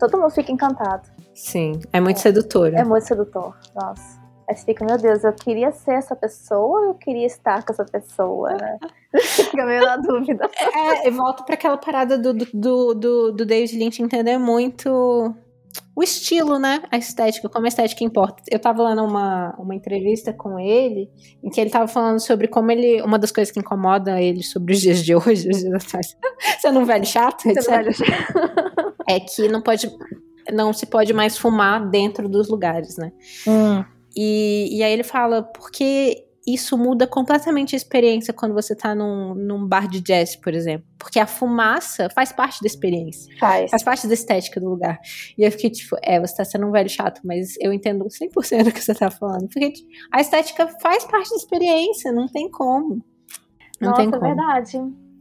[0.00, 1.08] Todo mundo fica encantado.
[1.32, 2.20] Sim, é muito é.
[2.20, 2.74] sedutor.
[2.74, 4.20] É muito sedutor, nossa.
[4.48, 7.72] Aí você fica, meu Deus, eu queria ser essa pessoa ou eu queria estar com
[7.72, 8.78] essa pessoa, né?
[9.22, 10.50] fica meio na dúvida.
[10.74, 15.32] É, eu volto para aquela parada do, do, do, do David Lynch entender muito
[15.94, 16.82] o estilo, né?
[16.90, 18.42] A estética, como a estética importa.
[18.50, 21.10] Eu tava lá numa uma entrevista com ele,
[21.42, 23.02] em que ele tava falando sobre como ele.
[23.02, 26.16] Uma das coisas que incomoda ele sobre os dias de hoje, os dias atuais.
[26.58, 27.42] Você não é um velho chato?
[27.42, 28.94] Você é, velho chato.
[29.08, 29.90] é que não pode.
[30.52, 33.12] Não se pode mais fumar dentro dos lugares, né?
[33.46, 33.84] Hum.
[34.16, 39.34] E, e aí ele fala, porque isso muda completamente a experiência quando você tá num,
[39.34, 40.86] num bar de jazz, por exemplo.
[40.98, 43.32] Porque a fumaça faz parte da experiência.
[43.38, 43.70] Faz.
[43.70, 44.98] Faz parte da estética do lugar.
[45.38, 48.64] E eu fiquei tipo, é, você tá sendo um velho chato, mas eu entendo 100%
[48.64, 49.48] do que você tá falando.
[49.48, 49.72] Porque
[50.12, 53.04] a estética faz parte da experiência, não tem como.
[53.80, 54.24] Não Nossa, tem como.
[54.24, 54.78] é verdade.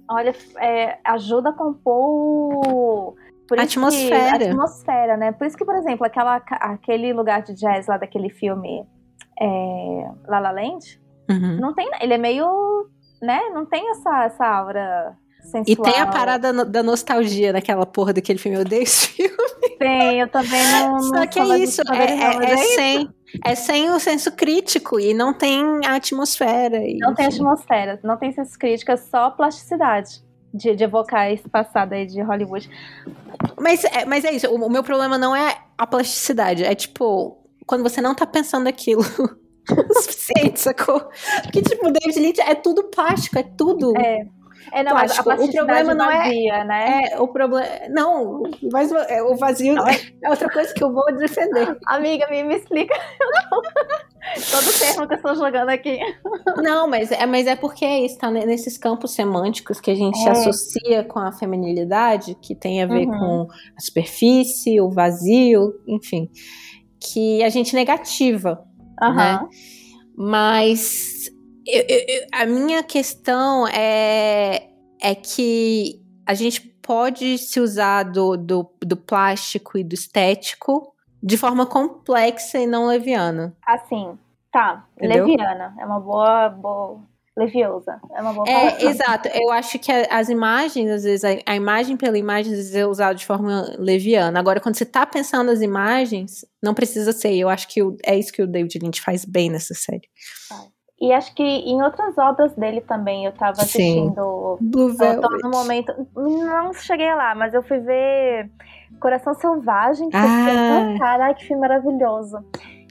[0.10, 3.16] Olha, é, ajuda a compor
[3.48, 4.38] por a atmosfera.
[4.40, 5.32] Que, a atmosfera, né?
[5.34, 8.88] Por isso que, por exemplo, aquela, aquele lugar de jazz lá daquele filme
[9.40, 11.02] é, La La Land,
[11.32, 11.58] uhum.
[11.60, 12.88] não tem, ele é meio,
[13.22, 13.40] né?
[13.54, 15.66] Não tem essa, essa aura sensual.
[15.68, 19.36] E tem a parada no, da nostalgia naquela porra daquele filme, eu odeio esse filme.
[19.78, 21.00] Tem, eu também não.
[21.10, 23.10] Só que é isso, é, é, é, sem,
[23.46, 26.78] é sem o senso crítico e não tem a atmosfera.
[26.78, 27.16] E, não enfim.
[27.16, 30.22] tem atmosfera, não tem senso crítico, é só plasticidade
[30.54, 32.70] de, de evocar esse passado aí de Hollywood.
[33.60, 37.38] Mas, é, mas é isso, o, o meu problema não é a plasticidade, é tipo,
[37.66, 39.04] quando você não tá pensando aquilo
[39.70, 41.10] o suficiente, sacou?
[41.44, 43.94] Porque, tipo, o David Lynch é tudo plástico, é tudo.
[43.98, 44.26] É.
[44.72, 45.30] É, não, plástico.
[45.30, 47.04] a o problema não vazia, é, né?
[47.12, 47.68] É, o problema.
[47.90, 49.88] Não, mas é, o vazio não.
[49.88, 51.78] é outra coisa que eu vou defender.
[51.88, 52.94] Amiga, me, me explica.
[54.52, 56.00] Todo termo que eu estou jogando aqui.
[56.58, 60.20] Não, mas é, mas é porque é isso, tá nesses campos semânticos que a gente
[60.26, 60.30] é.
[60.30, 63.18] associa com a feminilidade, que tem a ver uhum.
[63.20, 66.30] com a superfície, o vazio, enfim,
[67.00, 68.64] que a gente negativa,
[69.02, 69.16] uhum.
[69.16, 69.50] né?
[70.16, 71.30] Mas
[71.66, 74.70] eu, eu, a minha questão é,
[75.02, 81.38] é que a gente pode se usar do, do, do plástico e do estético de
[81.38, 83.56] forma complexa e não leviana.
[83.66, 84.18] Assim,
[84.52, 84.86] tá.
[84.98, 85.26] Entendeu?
[85.26, 85.76] Leviana.
[85.80, 87.00] É uma boa, boa.
[87.38, 88.00] Leviosa.
[88.14, 89.30] É uma boa É, exato.
[89.30, 92.86] Eu acho que as imagens, às vezes, a, a, imagem pela imagem, às vezes, é
[92.86, 94.40] usada de forma leviana.
[94.40, 97.34] Agora, quando você tá pensando nas imagens, não precisa ser.
[97.34, 100.10] Eu acho que o, é isso que o David Lynch faz bem nessa série.
[101.00, 104.58] E acho que em outras obras dele também eu tava assistindo.
[104.60, 104.70] Sim.
[104.70, 105.24] Blue Velvet.
[105.32, 105.92] Eu no momento.
[106.16, 108.52] Não cheguei lá, mas eu fui ver
[109.00, 110.10] Coração Selvagem.
[110.10, 110.96] Que ah.
[111.00, 112.38] Caralho, que filme maravilhoso.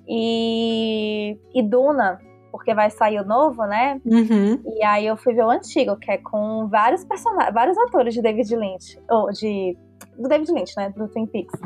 [0.08, 2.18] E, e Duna,
[2.50, 4.00] porque vai sair o novo, né?
[4.04, 4.62] Uhum.
[4.76, 8.22] E aí eu fui ver o antigo, que é com vários personagens, vários atores de
[8.22, 9.76] David Lynch, ou de
[10.18, 11.58] do David Lynch, né, do Twin Peaks.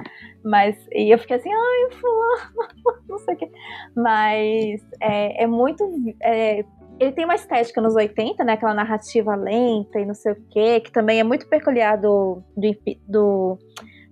[0.45, 3.51] Mas e eu fiquei assim, ai, fulano, não sei o quê.
[3.97, 5.85] Mas é, é muito
[6.23, 6.65] é,
[6.99, 8.53] ele tem uma estética nos 80, né?
[8.53, 12.77] Aquela narrativa lenta e não sei o quê, que também é muito peculiar do, do,
[13.09, 13.59] do,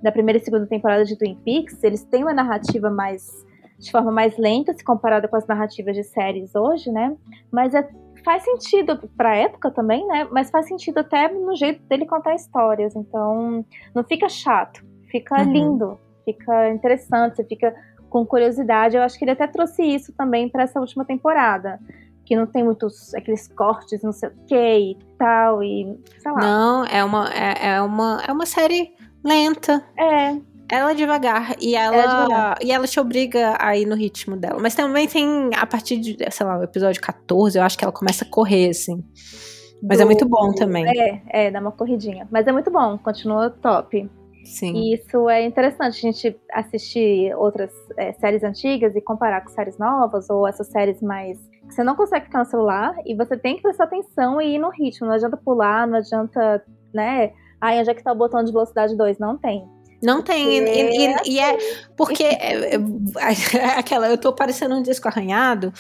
[0.03, 1.83] da primeira e segunda temporada de Twin Peaks.
[1.83, 3.45] Eles têm uma narrativa mais
[3.83, 7.17] de forma mais lenta se comparada com as narrativas de séries hoje, né?
[7.51, 7.87] Mas é,
[8.25, 10.29] faz sentido pra época também, né?
[10.31, 12.95] Mas faz sentido até no jeito dele contar histórias.
[12.95, 15.53] Então, não fica chato, fica uhum.
[15.53, 17.75] lindo, fica interessante, você fica
[18.09, 18.97] com curiosidade.
[18.97, 21.81] Eu acho que ele até trouxe isso também para essa última temporada.
[22.25, 26.39] Que não tem muitos aqueles cortes, não sei o que e tal, e sei lá.
[26.39, 28.95] Não, é uma, é, é uma, é uma série
[29.25, 29.85] lenta.
[29.99, 30.37] É,
[30.73, 32.59] ela é devagar e ela, é devagar.
[32.63, 34.59] e ela te obriga a ir no ritmo dela.
[34.59, 37.93] Mas também tem a partir de, sei lá, o episódio 14, eu acho que ela
[37.93, 39.05] começa a correr assim.
[39.83, 40.87] Mas é Do, é muito bom também.
[40.89, 42.27] É, é, dá uma corridinha.
[42.31, 44.11] Mas é muito bom, continua top.
[44.47, 44.75] Sim.
[44.75, 49.77] E isso é interessante, a gente assistir outras é, séries antigas e comparar com séries
[49.77, 51.39] novas, ou essas séries mais.
[51.69, 54.59] que você não consegue ficar no celular e você tem que prestar atenção e ir
[54.59, 55.07] no ritmo.
[55.07, 57.33] Não adianta pular, não adianta, né?
[57.61, 59.19] Ai, onde é que tá o botão de velocidade 2?
[59.19, 59.69] Não tem.
[60.03, 60.59] Não tem.
[60.59, 61.57] E, e, e, é
[61.97, 65.73] porque é, é, aquela, eu tô parecendo um disco arranhado,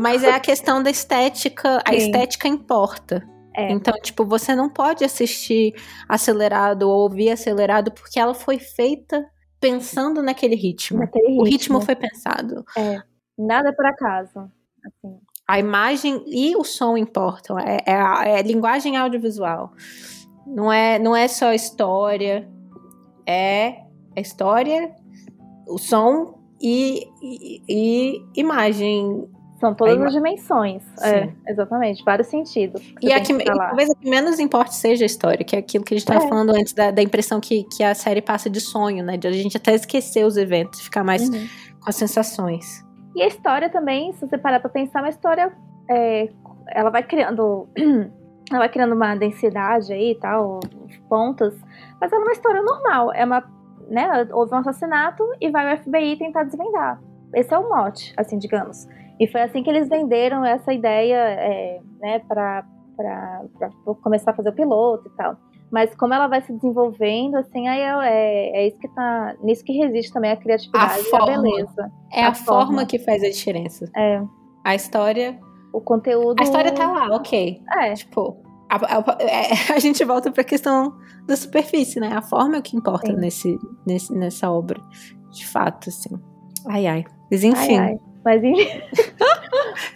[0.00, 1.82] mas é a questão da estética.
[1.84, 1.98] A Sim.
[1.98, 3.22] estética importa.
[3.54, 3.70] É.
[3.72, 5.74] Então, tipo, você não pode assistir
[6.08, 9.26] acelerado ou ouvir acelerado porque ela foi feita
[9.60, 11.00] pensando naquele ritmo.
[11.00, 11.42] Naquele ritmo.
[11.42, 12.64] O ritmo foi pensado.
[12.76, 13.02] É.
[13.36, 14.50] Nada por acaso.
[14.86, 15.18] Assim.
[15.46, 17.58] A imagem e o som importam.
[17.58, 19.72] É, é, é linguagem audiovisual.
[20.46, 22.48] Não é, não é só história.
[23.30, 23.82] É
[24.16, 24.90] a história,
[25.66, 29.28] o som e, e, e imagem
[29.60, 30.82] são todas as dimensões.
[31.02, 31.36] É, Sim.
[31.46, 32.02] É, exatamente.
[32.02, 32.82] Vários sentidos.
[33.02, 35.84] E, a que, que talvez a que menos importe seja a história, que é aquilo
[35.84, 36.28] que a gente estava é.
[36.28, 39.18] falando antes da, da, impressão que, que a série passa de sonho, né?
[39.18, 41.46] De a gente até esquecer os eventos, ficar mais uhum.
[41.78, 42.82] com as sensações.
[43.14, 45.52] E a história também, se você parar pra pensar, uma história.
[45.90, 46.30] É,
[46.68, 47.68] ela vai criando.
[48.50, 50.60] ela vai criando uma densidade aí e tal,
[51.06, 51.54] pontas.
[52.00, 53.12] Mas é uma história normal.
[53.12, 53.44] É uma.
[53.88, 57.02] Né, houve um assassinato e vai o FBI tentar desvendar.
[57.34, 58.86] Esse é o mote, assim, digamos.
[59.18, 62.64] E foi assim que eles venderam essa ideia, é, né, para
[64.00, 65.36] começar a fazer o piloto e tal.
[65.70, 69.36] Mas como ela vai se desenvolvendo, assim, aí é, é, é isso que tá.
[69.42, 71.92] Nisso que resiste também a criatividade a e a beleza.
[72.12, 72.66] É a, a forma.
[72.66, 73.88] forma que faz a diferença.
[73.96, 74.20] É.
[74.64, 75.38] A história.
[75.72, 76.40] O conteúdo.
[76.40, 77.62] A história tá lá, ok.
[77.78, 77.94] É.
[77.94, 78.36] Tipo,
[78.70, 82.12] a, a, é, a, gente volta pra questão da superfície, né?
[82.14, 84.80] A forma é o que importa nesse, nesse, nessa obra.
[85.32, 86.10] De fato, assim.
[86.68, 87.04] Ai, ai.
[87.30, 87.78] Mas enfim.
[87.78, 87.98] Ai, ai.
[88.24, 88.82] Mas enfim.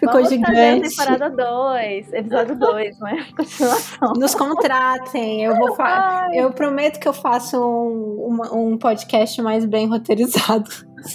[0.01, 0.89] Ficou Vamos gigante.
[0.89, 3.27] temporada 2, episódio 2, né?
[3.37, 4.13] Continuação.
[4.17, 5.45] Nos contratem.
[5.45, 6.29] Eu vou fa...
[6.33, 10.69] Eu prometo que eu faço um, um, um podcast mais bem roteirizado.
[10.71, 11.13] Se,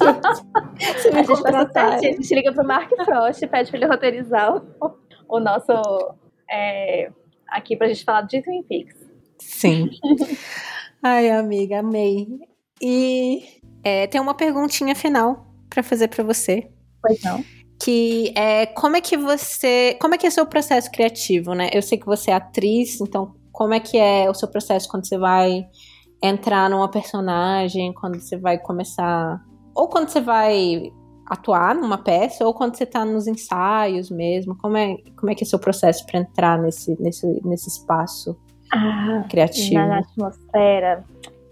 [0.99, 4.55] se me a, gente a gente liga pro Mark Frost e pede pra ele roteirizar
[4.55, 4.91] o,
[5.27, 5.71] o nosso.
[6.49, 7.11] É,
[7.51, 8.95] aqui pra gente falar de Twin Peaks.
[9.39, 9.89] Sim.
[11.01, 12.27] Ai, amiga, amei.
[12.81, 16.69] E é, tem uma perguntinha final para fazer para você.
[17.01, 17.43] Pois não.
[17.81, 19.97] Que é como é que você.
[20.01, 21.69] Como é que é o seu processo criativo, né?
[21.73, 25.07] Eu sei que você é atriz, então como é que é o seu processo quando
[25.07, 25.65] você vai
[26.21, 29.41] entrar numa personagem, quando você vai começar.
[29.73, 30.91] Ou quando você vai
[31.29, 34.57] atuar numa peça, ou quando você tá nos ensaios mesmo.
[34.57, 38.35] Como é, como é que é o seu processo para entrar nesse, nesse, nesse espaço
[38.71, 39.75] ah, criativo?
[39.75, 41.05] Na atmosfera.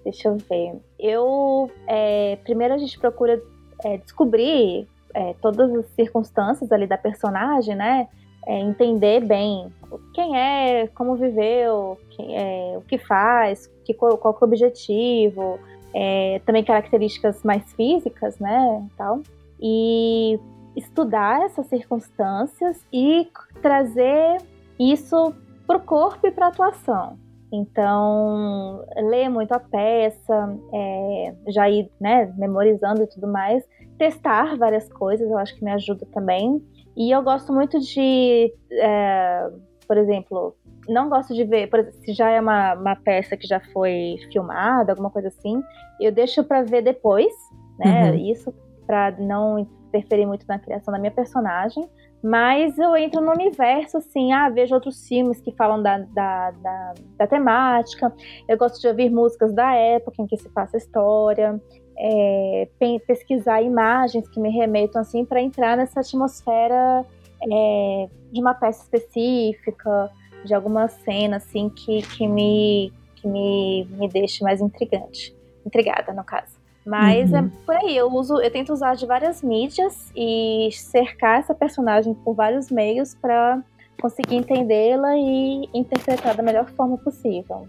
[0.04, 0.82] Deixa eu ver.
[0.99, 1.70] Eu.
[1.86, 3.41] É, primeiro a gente procura
[3.86, 8.08] é, descobrir é, todas as circunstâncias ali da personagem, né?
[8.45, 9.68] É, entender bem
[10.14, 15.60] quem é, como viveu, quem é, o que faz, que, qual, qual é o objetivo,
[15.94, 19.22] é, também características mais físicas, né, tal.
[19.62, 20.40] E
[20.76, 23.28] estudar essas circunstâncias e
[23.62, 24.38] trazer
[24.80, 25.34] isso
[25.66, 27.18] para o corpo e para a atuação.
[27.52, 33.64] Então, ler muito a peça, é, já ir né, memorizando e tudo mais,
[33.98, 36.62] testar várias coisas, eu acho que me ajuda também.
[36.96, 39.50] E eu gosto muito de, é,
[39.88, 40.56] por exemplo,
[40.90, 44.18] não gosto de ver, por exemplo, se já é uma, uma peça que já foi
[44.32, 45.62] filmada, alguma coisa assim,
[46.00, 47.34] eu deixo para ver depois,
[47.80, 48.12] né?
[48.12, 48.32] Uhum.
[48.32, 48.54] Isso
[48.88, 51.88] para não interferir muito na criação da minha personagem.
[52.23, 56.93] Mas eu entro no universo, assim, ah, vejo outros filmes que falam da, da, da,
[57.15, 58.11] da temática.
[58.47, 61.61] Eu gosto de ouvir músicas da época em que se passa a história
[61.97, 62.68] é,
[63.05, 67.05] pesquisar imagens que me remetam assim para entrar nessa atmosfera
[67.41, 70.11] é, de uma peça específica,
[70.45, 75.35] de alguma cena assim que, que me que me, me deixe mais intrigante,
[75.65, 76.57] intrigada no caso.
[76.88, 77.47] Mas é uhum.
[77.47, 82.14] é por aí, eu uso, eu tento usar de várias mídias e cercar essa personagem
[82.14, 83.61] por vários meios para
[83.99, 87.68] conseguir entendê-la e interpretar da melhor forma possível.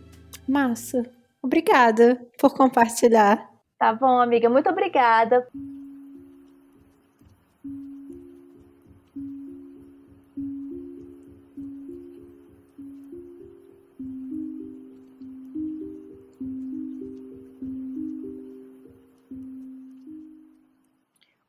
[0.48, 1.02] Massa.
[1.42, 3.50] Obrigada por compartilhar.
[3.76, 4.48] Tá bom, amiga.
[4.48, 5.46] Muito obrigada.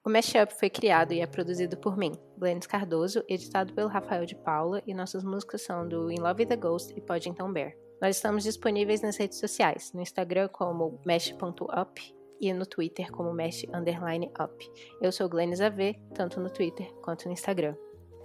[0.10, 4.34] O Mashup foi criado e é produzido por mim, Glennis Cardoso, editado pelo Rafael de
[4.34, 7.76] Paula, e nossas músicas são do In Love with the Ghost e Poddington Bear.
[8.02, 13.68] Nós estamos disponíveis nas redes sociais, no Instagram como mesh.up e no Twitter como mesh
[13.72, 14.72] underline up.
[15.00, 17.76] Eu sou Glennis AV, tanto no Twitter quanto no Instagram.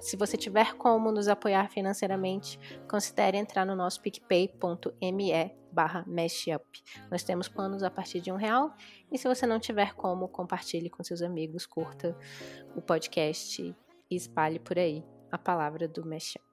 [0.05, 6.62] Se você tiver como nos apoiar financeiramente, considere entrar no nosso picpay.me barra mashup.
[7.10, 8.76] Nós temos planos a partir de um real.
[9.10, 12.14] E se você não tiver como, compartilhe com seus amigos, curta
[12.76, 13.74] o podcast
[14.10, 15.02] e espalhe por aí
[15.32, 16.44] a palavra do mashup.